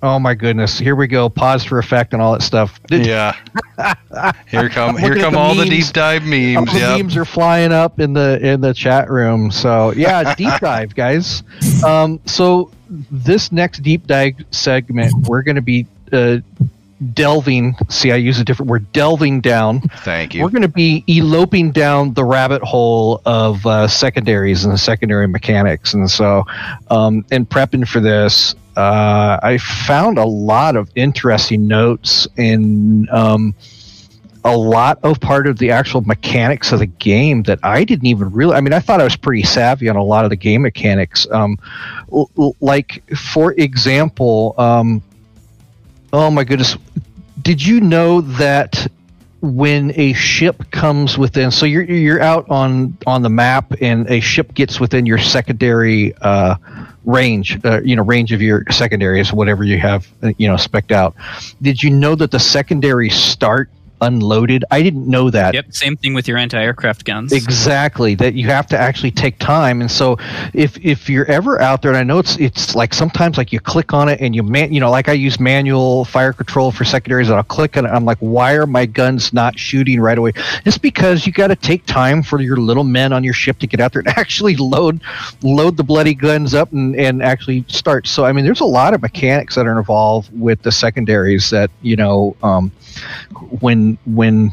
[0.02, 0.78] Oh my goodness!
[0.78, 1.28] Here we go.
[1.28, 2.80] Pause for effect and all that stuff.
[2.84, 3.34] Did- Yeah.
[4.48, 6.72] Here come here come the all the deep dive memes.
[6.72, 6.98] the Yep.
[6.98, 9.50] memes are flying up in the in the chat room.
[9.52, 11.42] So yeah, deep dive, guys.
[11.84, 12.70] Um, so
[13.10, 16.38] this next deep dive segment, we're going to be uh,
[17.14, 17.76] delving.
[17.88, 18.90] See, I use a different word.
[18.92, 19.80] Delving down.
[19.80, 20.42] Thank you.
[20.42, 25.94] We're going to be eloping down the rabbit hole of uh, secondaries and secondary mechanics.
[25.94, 26.44] And so,
[26.90, 33.56] um, in prepping for this, uh, I found a lot of interesting notes in um,
[34.44, 38.30] a lot of part of the actual mechanics of the game that I didn't even
[38.30, 38.54] really.
[38.54, 41.26] I mean, I thought I was pretty savvy on a lot of the game mechanics.
[41.30, 41.58] Um,
[42.12, 45.02] l- l- like, for example, um,
[46.12, 46.76] oh my goodness,
[47.42, 48.86] did you know that
[49.40, 54.18] when a ship comes within so you're you're out on on the map and a
[54.18, 56.56] ship gets within your secondary uh,
[57.04, 60.92] range uh, you know range of your secondaries whatever you have uh, you know specked
[60.92, 61.14] out.
[61.62, 63.70] Did you know that the secondaries start
[64.00, 67.32] unloaded i didn't know that yep, same thing with your anti-aircraft guns.
[67.32, 68.14] Exactly.
[68.14, 70.16] That you have to actually take time, and so
[70.54, 73.60] if if you're ever out there, and I know it's it's like sometimes like you
[73.60, 76.84] click on it and you man, you know, like I use manual fire control for
[76.84, 77.88] secondaries, and I'll click on it.
[77.88, 80.32] I'm like, why are my guns not shooting right away?
[80.64, 83.66] It's because you got to take time for your little men on your ship to
[83.66, 85.00] get out there and actually load
[85.42, 88.06] load the bloody guns up and and actually start.
[88.06, 91.70] So I mean, there's a lot of mechanics that are involved with the secondaries that
[91.82, 92.70] you know um,
[93.60, 94.52] when when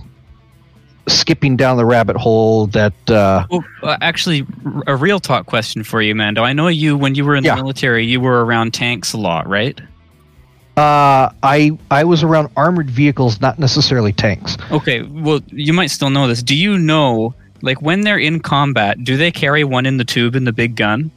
[1.07, 4.45] skipping down the rabbit hole that uh, Well, uh, actually,
[4.87, 6.43] a real talk question for you, Mando.
[6.43, 7.55] I know you when you were in Yeah.
[7.55, 9.79] the military, you were around tanks a lot, right?
[10.77, 14.57] uh, I I was around armored vehicles, not necessarily tanks.
[14.71, 16.43] Okay, well, you might still know this.
[16.43, 20.35] Do you know, like, when they're in combat, do they carry one in the tube
[20.35, 21.11] in the big gun?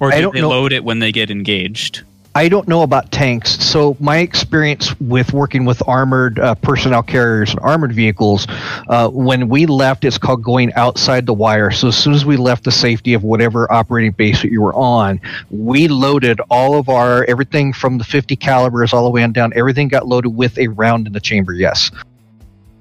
[0.00, 0.48] Or do they know.
[0.48, 2.02] load it when they get engaged?
[2.36, 7.52] I don't know about tanks, so my experience with working with armored uh, personnel carriers
[7.52, 8.48] and armored vehicles,
[8.88, 11.70] uh, when we left, it's called going outside the wire.
[11.70, 14.74] So as soon as we left the safety of whatever operating base that you were
[14.74, 15.20] on,
[15.50, 19.52] we loaded all of our everything from the 50 calibers all the way on down.
[19.54, 21.52] Everything got loaded with a round in the chamber.
[21.52, 21.92] Yes.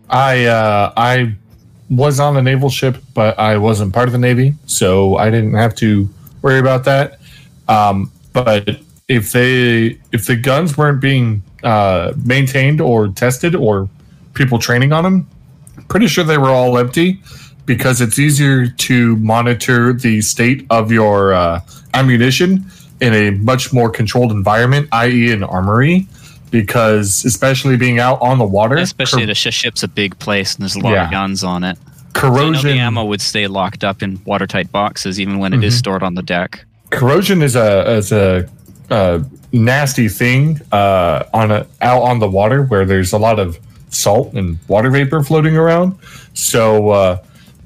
[0.10, 1.36] I uh, I
[1.92, 5.54] was on a naval ship, but I wasn't part of the navy, so I didn't
[5.54, 6.10] have to
[6.42, 7.20] worry about that.
[7.68, 13.90] Um, but if they if the guns weren't being uh, maintained or tested or
[14.34, 15.28] people training on them,
[15.88, 17.20] pretty sure they were all empty.
[17.66, 21.62] because it's easier to monitor the state of your uh,
[21.94, 22.66] ammunition
[23.00, 26.06] in a much more controlled environment, i.e., an armory.
[26.52, 30.62] Because especially being out on the water, Especially cor- the ship's a big place and
[30.62, 31.06] there's a lot Yeah.
[31.06, 31.78] of guns on it.
[31.78, 31.82] So
[32.28, 32.70] know corrosion.
[32.70, 35.78] the ammo would stay locked up in watertight boxes even when it is Mhm.
[35.80, 36.64] stored on the deck.
[36.92, 38.48] corrosion is a is a,
[38.94, 43.58] uh nasty thing uh, on a out on the water where there's a lot of
[43.90, 45.98] salt and water vapor floating around.
[46.34, 47.24] So uh,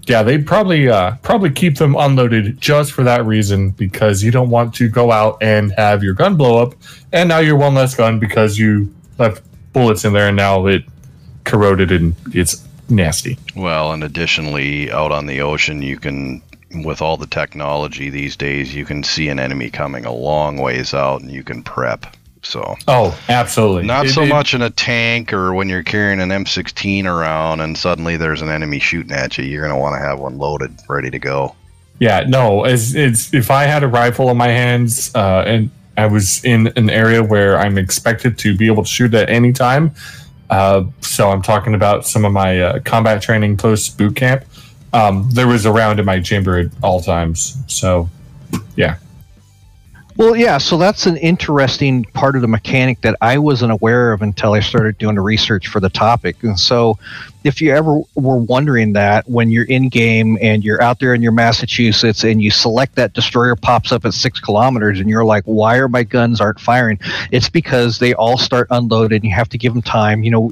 [0.07, 4.49] yeah, they probably uh, probably keep them unloaded just for that reason because you don't
[4.49, 6.75] want to go out and have your gun blow up,
[7.13, 9.41] and now you're one less gun because you left
[9.73, 10.84] bullets in there and now it
[11.43, 13.38] corroded and it's nasty.
[13.55, 16.41] Well, and additionally, out on the ocean, you can,
[16.74, 20.93] with all the technology these days, you can see an enemy coming a long ways
[20.93, 22.05] out, and you can prep.
[22.43, 23.86] So Oh, absolutely.
[23.88, 27.59] not It- so it- much in a tank or when you're carrying an M16 around
[27.61, 29.43] and suddenly there's an enemy shooting at you.
[29.43, 31.55] You're gonna want to have one loaded, ready to go.
[31.99, 36.05] Yeah, no, it's, it's if I had a rifle in my hands uh, and I
[36.05, 39.91] was in an area where I'm expected to be able to shoot at any time.
[40.49, 44.45] Uh, so I'm talking about some of my uh, combat training post boot camp.
[44.93, 47.57] Um, there was a round in my chamber at all times.
[47.67, 48.09] So
[48.75, 48.97] yeah.
[50.17, 54.23] Well, yeah, so that's an interesting part of the mechanic that I wasn't aware of
[54.23, 56.41] until I started doing the research for the topic.
[56.41, 56.97] And so,
[57.48, 61.22] if you ever were wondering that when you're in game and you're out there in
[61.22, 65.45] your Massachusetts and you select that destroyer pops up at six kilometers and you're like,
[65.45, 67.00] why are my guns aren't firing?
[67.32, 70.52] It's because they all start unloaded and you have to give them time, you know,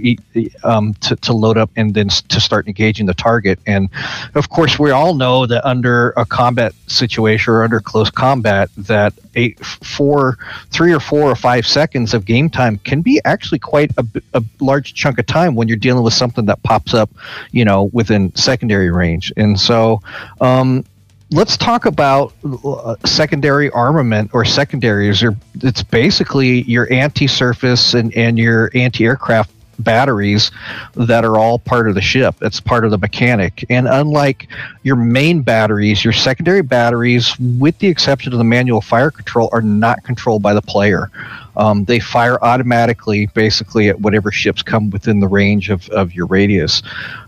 [0.63, 3.59] um, to, to load up and then to start engaging the target.
[3.67, 3.89] And
[4.35, 9.13] of course, we all know that under a combat situation or under close combat, that
[9.35, 10.37] a four,
[10.69, 13.91] three or four or five seconds of game time can be actually quite
[14.33, 17.09] a large chunk of time when you're dealing with something that pops up,
[17.51, 19.33] you know, within secondary range.
[19.37, 20.01] And so,
[20.41, 20.85] um,
[21.31, 25.23] let's talk about uh, secondary armament or secondaries.
[25.23, 30.51] Or it's basically your anti-surface and, and your anti-aircraft batteries
[30.95, 32.35] that are all part of the ship.
[32.41, 33.65] It's part of the mechanic.
[33.69, 34.47] And unlike
[34.83, 39.61] your main batteries, your secondary batteries, with the exception of the manual fire control, are
[39.61, 41.09] not controlled by the player.
[41.57, 46.25] Um, they fire automatically, basically, at whatever ships come within the range of, of your
[46.25, 46.81] radius.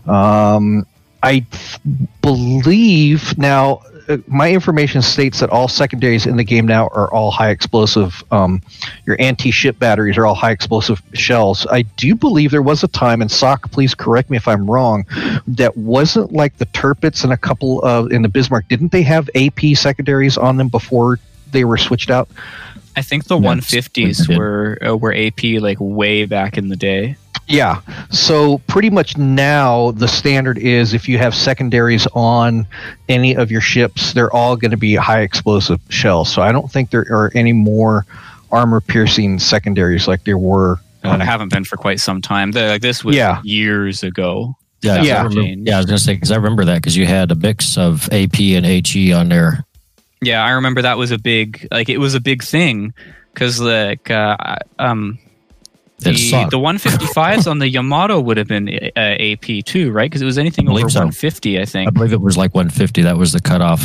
[0.06, 0.86] Um,
[1.22, 1.44] I
[2.22, 3.82] believe now.
[4.08, 8.24] Uh, My information states that all secondaries in the game now are all high explosive.
[8.30, 8.62] Um,
[9.06, 11.66] your anti-ship batteries are all high explosive shells.
[11.70, 15.04] I do believe there was a time, and Sock, please correct me if I'm wrong,
[15.46, 18.66] that wasn't like the Tirpitz and a couple of in the Bismarck.
[18.68, 21.18] Didn't they have AP secondaries on them before
[21.52, 22.28] they were switched out?
[22.96, 27.16] I think the Yeah, 150s were uh, were AP like way back in the day.
[27.48, 27.80] Yeah.
[28.10, 32.66] So pretty much now the standard is if you have secondaries on
[33.08, 36.30] any of your ships, they're all going to be high explosive shells.
[36.32, 38.04] So I don't think there are any more
[38.52, 40.78] armor piercing secondaries like there were.
[41.04, 42.52] Uh, I haven't been for quite some time.
[42.52, 43.40] The, like this was Yeah.
[43.44, 44.54] years ago.
[44.82, 45.20] Yeah, Yeah.
[45.20, 45.74] I remember, yeah.
[45.76, 48.54] I was gonna say because I remember that because you had a mix of AP
[48.56, 49.64] and HE on there.
[50.20, 52.92] Yeah, I remember that was a big like it was a big thing
[53.32, 54.36] because like uh,
[54.78, 55.27] um It
[55.98, 56.12] the
[56.50, 60.10] the 155s on the Yamato would have been uh, AP too, right?
[60.10, 61.00] Because it was anything over so.
[61.00, 61.88] 150, I think.
[61.88, 63.02] I believe it was like 150.
[63.02, 63.80] That was the cutoff.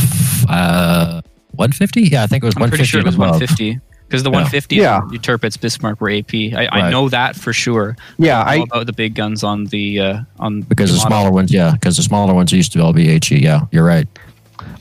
[0.50, 2.02] Uh, 150?
[2.04, 2.70] Yeah, I think it was I'm 150.
[2.78, 3.40] pretty sure it was above.
[3.42, 4.36] 150 because the Yeah.
[4.36, 5.00] 150 Yeah.
[5.02, 6.34] and Tirpitz Bismarck were AP.
[6.56, 6.90] I, I Right.
[6.92, 7.96] know that for sure.
[8.20, 11.08] Yeah, I know I about the big guns on the uh, on Because the Yamato.
[11.10, 13.40] smaller ones, yeah, because the smaller ones used to all be HE.
[13.40, 14.08] Yeah, you're right.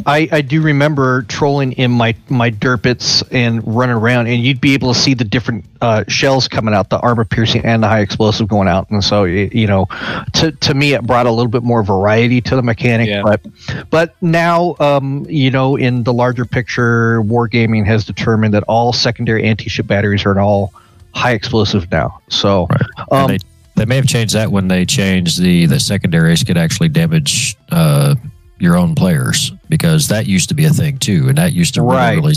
[0.06, 4.74] I, I do remember trolling in my my derpits and running around, and you'd be
[4.74, 8.00] able to see the different uh, shells coming out, the armor piercing and the high
[8.00, 8.90] explosive going out.
[8.90, 9.86] And so, it, you know,
[10.34, 13.08] to to me, it brought a little bit more variety to the mechanic.
[13.08, 13.22] Yeah.
[13.22, 13.40] But
[13.90, 19.44] but now, um, you know, in the larger picture, wargaming has determined that all secondary
[19.44, 20.72] anti-ship batteries are all
[21.14, 22.20] high explosive now.
[22.28, 22.68] So,
[23.10, 23.38] And um, they
[23.74, 28.14] they may have changed that when they changed the the secondaries could actually damage uh,
[28.62, 31.82] your own players because that used to be a thing too, and that used to
[31.82, 32.14] really, Right.
[32.16, 32.34] really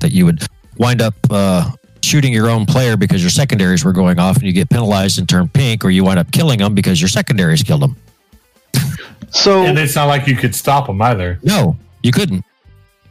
[0.00, 0.42] that you would
[0.76, 1.70] wind up uh,
[2.02, 5.28] shooting your own player because your secondaries were going off, and you get penalized and
[5.28, 7.96] turn pink, or you wind up killing them because your secondaries killed them.
[9.30, 11.38] so and it's not like you could stop them either.
[11.42, 12.44] No, you couldn't.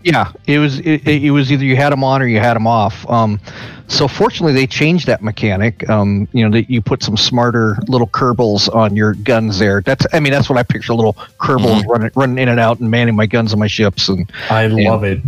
[0.07, 2.65] Yeah, it was it, it was either you had them on or you had them
[2.65, 3.05] off.
[3.09, 3.41] Um,
[3.89, 5.87] so fortunately, they changed that mechanic.
[5.89, 9.81] Um, you know, that you put some smarter little Kerbals on your guns there.
[9.81, 12.89] That's I mean, that's what I picture: little Kerbals running running in and out and
[12.89, 14.07] manning my guns on my ships.
[14.07, 15.19] And I love it.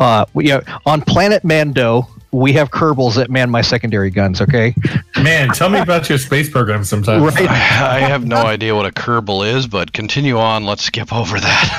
[0.00, 4.40] uh, yeah, on Planet Mando, we have Kerbals that man my secondary guns.
[4.40, 4.74] Okay,
[5.22, 7.22] Man, tell me about your space program sometime.
[7.22, 7.48] Right.
[7.48, 10.64] I have no idea what a Kerbal is, but continue on.
[10.64, 11.74] Let's skip over that.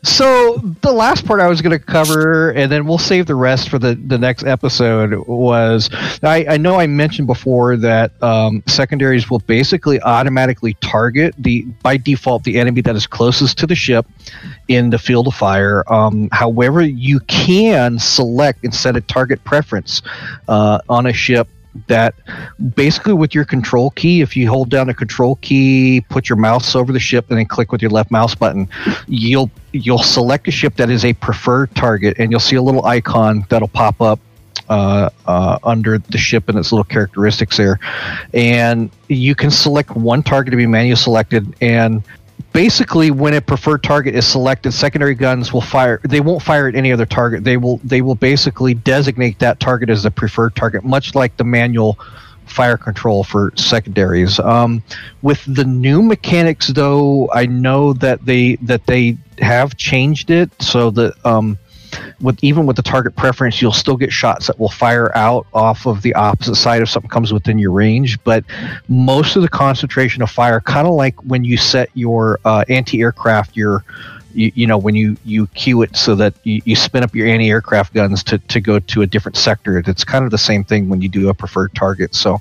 [0.02, 3.70] so the last part I was going to cover, and then we'll save the rest
[3.70, 5.88] for the, the next episode, was
[6.22, 11.96] I, I know I mentioned before that um, secondaries will basically automatically target the by
[11.96, 14.06] default the enemy that is closest to the ship
[14.70, 15.82] in the field of fire.
[15.92, 20.00] Um, however, you can select and set a target preference
[20.46, 21.48] uh, on a ship
[21.88, 22.14] that
[22.74, 26.74] basically with your control key if you hold down the control key put your mouse
[26.74, 28.68] over the ship and then click with your left mouse button
[29.06, 32.84] you'll you'll select a ship that is a preferred target and you'll see a little
[32.86, 34.18] icon that'll pop up
[34.68, 37.78] uh, uh, under the ship and its little characteristics there
[38.34, 42.02] and you can select one target to be manually selected and
[42.52, 46.74] basically when a preferred target is selected secondary guns will fire they won't fire at
[46.74, 47.44] any other target.
[47.44, 51.44] They will they will basically designate that target as the preferred target much like the
[51.44, 51.98] manual
[52.46, 54.38] fire control for secondaries.
[54.40, 54.82] Um,
[55.22, 60.90] with the new mechanics though i know that they that they have changed it so
[60.90, 61.58] that um,
[62.20, 65.86] with even with the target preference, you'll still get shots that will fire out off
[65.86, 68.22] of the opposite side if something comes within your range.
[68.24, 68.44] But
[68.88, 73.56] most of the concentration of fire, kind of like when you set your uh, anti-aircraft,
[73.56, 73.84] your
[74.34, 77.26] you, you know when you you cue it so that you, you spin up your
[77.26, 80.88] anti-aircraft guns to, to go to a different sector it's kind of the same thing
[80.88, 82.14] when you do a preferred target.
[82.14, 82.38] So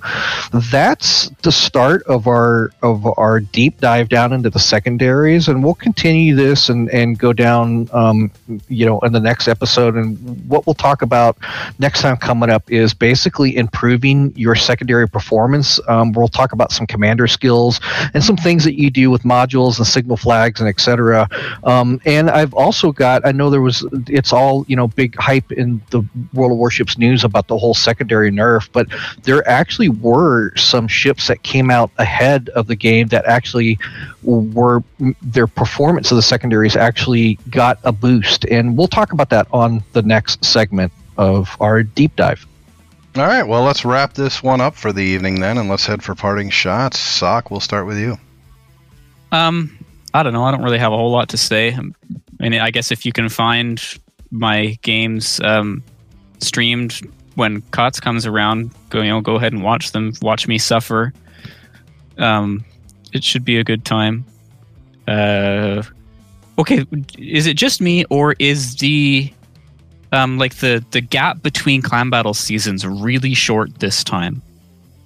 [0.71, 5.73] that's the start of our of our deep dive down into the secondaries and we'll
[5.73, 8.31] continue this and and go down um,
[8.67, 9.95] you know in the next episode.
[9.95, 10.17] And
[10.47, 11.37] what we'll talk about
[11.79, 15.79] next time coming up is basically improving your secondary performance.
[15.87, 17.79] Um, we'll talk about some commander skills
[18.13, 21.27] and some things that you do with modules and signal flags and etc
[21.63, 25.51] um, and I've also got, I know there was, it's all, you know, big hype
[25.51, 26.03] in the
[26.33, 28.87] World of Warships news about the whole secondary nerf, but
[29.23, 33.77] there actually were some ships that came out ahead of the game that actually
[34.23, 34.83] were,
[35.21, 38.45] their performance of the secondaries actually got a boost.
[38.45, 42.45] And we'll talk about that on the next segment of our deep dive.
[43.15, 46.03] All right, well, let's wrap this one up for the evening then, and let's head
[46.03, 46.99] for parting shots.
[46.99, 48.17] Sock, we'll start with you.
[49.31, 49.78] Um,
[50.13, 50.43] I don't know.
[50.43, 51.73] I don't really have a whole lot to say.
[51.73, 53.81] I mean, I guess if you can find
[54.31, 55.83] my games um,
[56.39, 57.01] streamed
[57.35, 60.13] when KOTS comes around, go you know go ahead and watch them.
[60.21, 61.13] Watch me suffer.
[62.17, 62.65] Um,
[63.13, 64.25] it should be a good time.
[65.07, 65.83] Uh,
[66.57, 66.85] okay,
[67.17, 69.31] is it just me or is the
[70.11, 74.41] um like the the gap between clan battle seasons really short this time?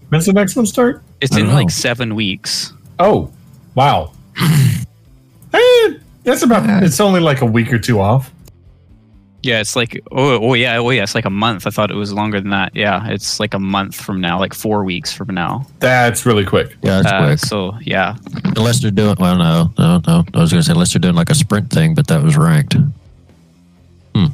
[0.09, 1.03] When's the next one start?
[1.21, 2.73] It's in don't like seven weeks.
[2.99, 3.31] Oh,
[3.75, 4.11] wow.
[5.53, 5.93] Eh,
[6.23, 6.83] that's about.
[6.83, 8.31] It's only like a week or two off.
[9.43, 11.67] Yeah, it's like oh oh yeah oh yeah it's like a month.
[11.67, 12.73] I thought it was longer than that.
[12.75, 15.67] Yeah, it's like a month from now, like four weeks from now.
[15.79, 16.77] That's really quick.
[16.81, 17.39] Yeah, that's Uh, quick.
[17.39, 18.15] so yeah,
[18.55, 20.23] Unless they're doing, well, no, no, no.
[20.33, 22.37] I was going to say unless they're doing like a sprint thing, but that was
[22.37, 22.77] ranked.
[24.15, 24.27] Hmm.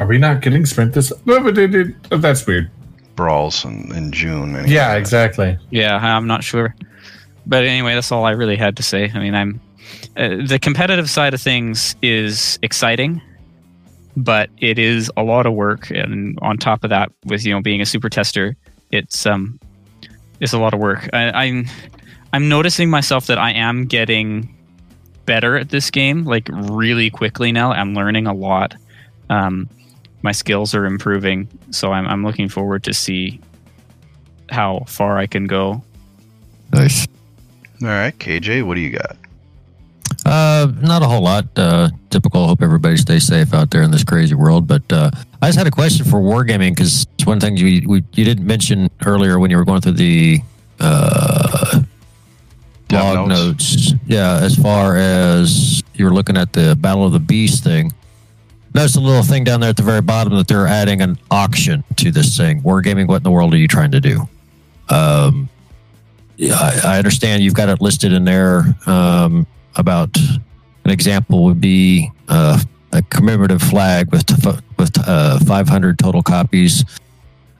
[0.00, 1.12] Are we not getting sprint this?
[1.26, 2.70] No, but it, it, oh, that's weird.
[3.16, 4.54] Brawls in, in June.
[4.56, 4.70] anyway.
[4.72, 5.58] Yeah, exactly.
[5.70, 6.74] yeah, I'm not sure.
[7.46, 9.10] But anyway, that's all I really had to say.
[9.14, 9.60] I mean, I'm
[10.16, 13.20] uh, the competitive side of things is exciting,
[14.16, 17.60] but it is a lot of work, and on top of that, with you know
[17.60, 18.56] being a super tester,
[18.90, 19.58] it's um
[20.40, 21.08] it's a lot of work.
[21.12, 21.66] I, I'm
[22.32, 24.54] I'm noticing myself that I am getting
[25.26, 27.72] better at this game, like really quickly now.
[27.72, 28.74] I'm learning a lot.
[29.28, 29.68] Um,
[30.22, 33.40] my skills are improving, so I'm I'm looking forward to see
[34.50, 35.82] how far I can go.
[36.72, 37.06] Nice.
[37.82, 39.16] All right, KJ, what do you got?
[40.26, 41.46] Uh, not a whole lot.
[41.54, 42.48] Uh, typical.
[42.48, 44.66] Hope everybody stays safe out there in this crazy world.
[44.66, 45.10] But uh,
[45.40, 48.44] I just had a question for wargaming because it's one thing you we, you didn't
[48.44, 50.40] mention earlier when you were going through the
[50.80, 51.80] uh,
[52.88, 53.92] Dev log notes.
[53.92, 54.02] notes.
[54.06, 57.92] Yeah, as far as you were looking at the Battle of the Beast thing.
[58.74, 61.84] Notice a little thing down there at the very bottom that they're adding an auction
[61.96, 62.62] to this thing.
[62.62, 64.28] Wargaming, what in the world are you trying to do?
[64.90, 65.48] Um,
[66.36, 69.46] yeah, I, I understand you've got it listed in there um,
[69.76, 70.16] about
[70.84, 72.60] an example would be uh,
[72.92, 74.34] a commemorative flag with t-
[74.78, 76.84] with uh, 500 total copies.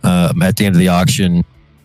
[0.03, 1.45] Um, at the end of the auction,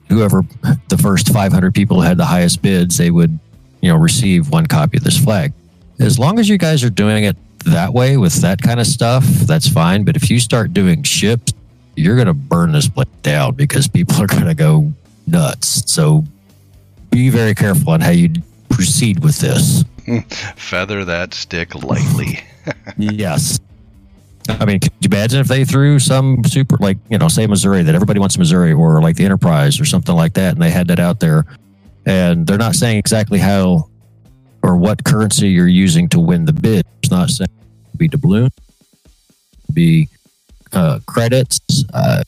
[0.09, 0.43] whoever
[0.89, 3.39] the first 500 people had the highest bids, they would,
[3.81, 5.53] you know, receive one copy of this flag.
[5.99, 7.35] As long as you guys are doing it
[7.65, 10.03] that way with that kind of stuff, that's fine.
[10.03, 11.53] But if you start doing ships,
[11.95, 14.93] you're going to burn this place down because people are going to go
[15.27, 15.91] nuts.
[15.91, 16.23] So
[17.09, 18.33] be very careful on how you
[18.69, 19.83] proceed with this.
[20.55, 22.39] Feather that stick lightly.
[22.97, 23.59] yes.
[24.49, 27.83] I mean, could you imagine if they threw some super, like, you know, say Missouri,
[27.83, 30.87] that everybody wants Missouri, or like the Enterprise or something like that, and they had
[30.87, 31.45] that out there,
[32.05, 33.89] and they're not saying exactly how
[34.63, 36.85] or what currency you're using to win the bid.
[37.01, 37.49] It's not saying
[37.93, 38.49] it be doubloon,
[39.71, 40.07] be
[40.73, 41.59] uh, credits.
[41.93, 42.23] Uh,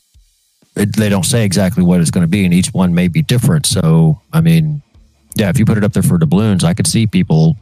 [0.76, 3.22] it, they don't say exactly what it's going to be, and each one may be
[3.22, 3.66] different.
[3.66, 4.82] So, I mean,
[5.36, 7.56] yeah, if you put it up there for doubloons, I could see people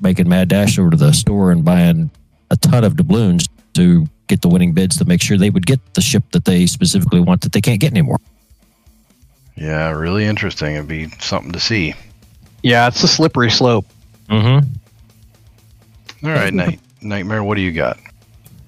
[0.00, 2.10] making mad dash over to the store and buying
[2.50, 5.80] a ton of doubloons to get the winning bids to make sure they would get
[5.94, 8.18] the ship that they specifically want that they can't get anymore.
[9.56, 10.74] Yeah, really interesting.
[10.74, 11.94] It'd be something to see.
[12.62, 13.86] Yeah, it's a slippery slope.
[14.28, 16.26] Mm-hmm.
[16.26, 17.98] All right, Night Nightmare, what do you got?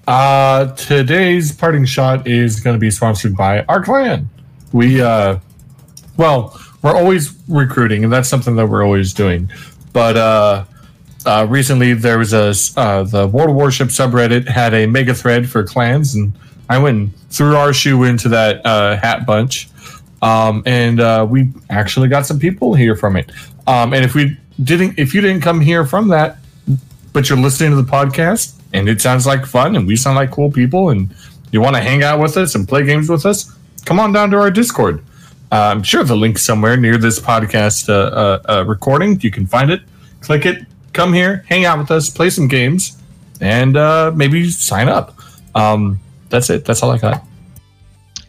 [0.07, 4.29] Uh, today's parting shot is going to be sponsored by our clan.
[4.71, 5.39] We, uh,
[6.17, 9.51] well, we're always recruiting, and that's something that we're always doing.
[9.93, 10.65] But uh,
[11.25, 15.63] uh, recently, there was a uh, the World Warship subreddit had a mega thread for
[15.63, 16.33] clans, and
[16.69, 19.69] I went and threw our shoe into that uh, hat bunch,
[20.21, 23.31] um, and uh, we actually got some people here from it.
[23.67, 26.37] Um, and if we didn't, if you didn't come here from that,
[27.13, 30.31] but you're listening to the podcast and it sounds like fun and we sound like
[30.31, 31.13] cool people and
[31.51, 33.53] you want to hang out with us and play games with us,
[33.85, 35.03] come on down to our Discord.
[35.51, 39.19] Uh, I'm sure the link's somewhere near this podcast uh, recording.
[39.19, 39.81] You can find it,
[40.21, 43.01] click it, come here, hang out with us, play some games,
[43.39, 45.17] and uh, maybe sign up.
[45.55, 45.99] Um,
[46.29, 46.65] that's it.
[46.65, 47.25] That's all I got.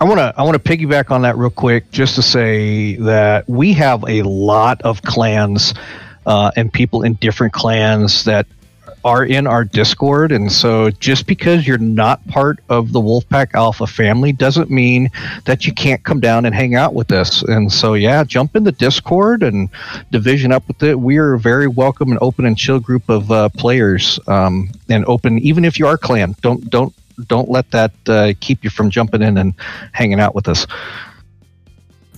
[0.01, 3.48] I want to I want to piggyback on that real quick, just to say that
[3.48, 5.74] we have a lot of clans
[6.26, 8.47] uh, and people in different clans that
[9.04, 13.86] are in our Discord, and so just because you're not part of the Wolfpack Alpha
[13.86, 15.10] family doesn't mean
[15.44, 17.42] that you can't come down and hang out with us.
[17.42, 19.68] And so, yeah, jump in the Discord and
[20.10, 20.98] division up with it.
[20.98, 25.04] We are a very welcome and open and chill group of uh, players, um, and
[25.06, 26.34] open even if you are clan.
[26.40, 26.94] Don't don't
[27.26, 29.54] don't let that uh, keep you from jumping in and
[29.92, 30.66] hanging out with us.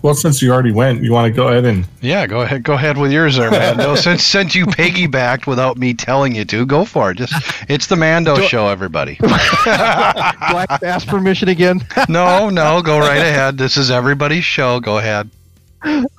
[0.05, 2.63] Well, since you already went, you want to go ahead and Yeah, go ahead.
[2.63, 3.95] Go ahead with yours there, Mando.
[3.95, 7.17] since since you piggybacked without me telling you to, go for it.
[7.17, 7.33] Just
[7.71, 9.15] it's the Mando show, everybody.
[9.21, 11.87] Do I ask permission again?
[12.11, 13.57] No, no, go right ahead.
[13.57, 14.79] This is everybody's show.
[14.79, 15.31] Go ahead.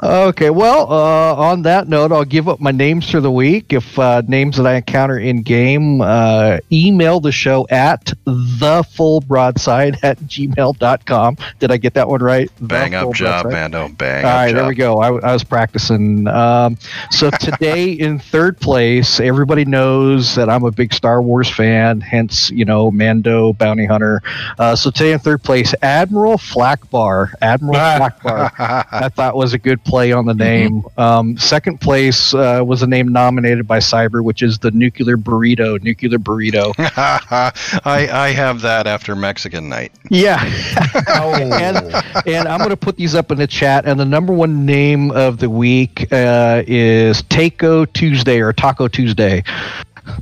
[0.04, 3.74] Okay, well, uh, on that note, I'll give up my names for the week.
[3.74, 10.20] If uh, names that I encounter in game, uh, email the show at thefullbroadside at
[10.20, 11.38] gmail.com.
[11.60, 12.52] Did I get that one right?
[12.58, 13.52] The Bang up job, Broadside?
[13.72, 13.88] Mando.
[13.90, 14.56] Bang All up right, job.
[14.58, 15.00] there we go.
[15.00, 16.28] I, I was practicing.
[16.28, 16.78] Um,
[17.10, 22.02] so today in third place, everybody knows that I'm a big Star Wars fan.
[22.02, 24.22] Hence, you know, Mando Bounty Hunter.
[24.60, 27.34] Uh, so today in third place, Admiral Flackbar.
[27.42, 28.52] Admiral Flackbar.
[28.92, 30.84] I thought was a good play on the name.
[30.98, 35.82] Um, second place uh, was a name nominated by Cyber, which is the Nuclear Burrito.
[35.82, 36.74] Nuclear Burrito.
[36.78, 39.92] I I have that after Mexican night.
[40.10, 40.44] Yeah.
[41.08, 41.34] Oh.
[41.42, 41.78] and,
[42.28, 43.86] and I'm going to put these up in the chat.
[43.86, 49.44] And the number one name of the week uh, is Taco Tuesday or Taco Tuesday.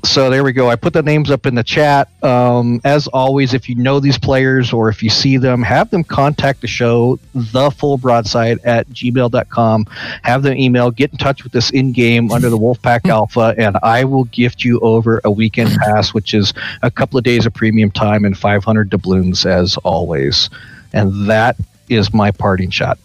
[0.04, 0.70] So there we go.
[0.70, 2.10] I put the names up in the chat.
[2.24, 6.04] Um, as always, if you know these players or if you see them, have them
[6.04, 9.86] contact the show, the full broadside at gmail.com.
[10.24, 13.78] Have them email, get in touch with us in game under the Wolfpack Alpha, and
[13.84, 17.54] I will gift you over a weekend pass, which is a couple of days of
[17.54, 20.50] premium time and 500 doubloons as always.
[20.94, 21.58] And that
[21.90, 22.98] is my parting shot.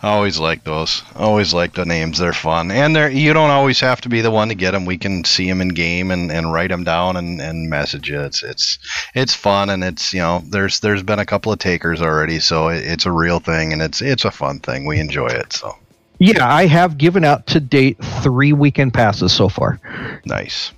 [0.02, 1.02] I always like those.
[1.16, 2.18] Always like the names.
[2.20, 4.86] They're fun, and they're you don't always have to be the one to get them.
[4.86, 8.22] We can see them in game and, and write them down and, and message you.
[8.22, 8.78] It's it's
[9.14, 12.68] it's fun, and it's you know there's there's been a couple of takers already, so
[12.70, 14.86] it, it's a real thing, and it's it's a fun thing.
[14.86, 15.54] We enjoy it.
[15.54, 15.76] So
[16.20, 19.80] Yeah, I have given out to date three weekend passes so far.
[20.26, 20.72] nice.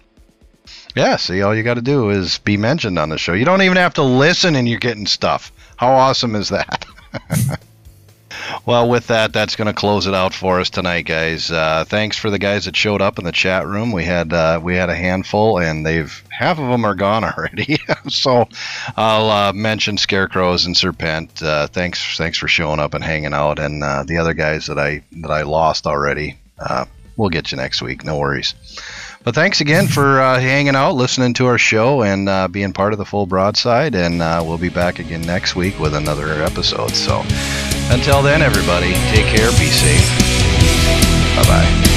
[0.96, 3.34] Yeah, see, all you got to do is be mentioned on the show.
[3.34, 5.52] You don't even have to listen, and you're getting stuff.
[5.76, 6.86] How awesome is that?
[8.66, 11.52] Well, with that, that's going to close it out for us tonight, guys.
[11.52, 13.92] Uh, thanks for the guys that showed up in the chat room.
[13.92, 17.78] We had uh, we had a handful, and they've half of them are gone already.
[18.10, 18.48] so
[18.96, 21.42] I'll uh, mention Scarecrows and Serpent.
[21.42, 24.80] Uh, thanks, thanks for showing up and hanging out, and uh, the other guys that
[24.80, 26.38] I that I lost already.
[26.60, 26.86] Uh,
[27.16, 28.04] we'll get you next week.
[28.04, 28.54] No worries.
[29.28, 32.94] But thanks again for uh, hanging out, listening to our show, and uh, being part
[32.94, 33.94] of the full broadside.
[33.94, 36.92] And uh, we'll be back again next week with another episode.
[36.92, 37.24] So
[37.92, 40.08] until then, everybody, take care, be safe.
[41.36, 41.97] Bye bye.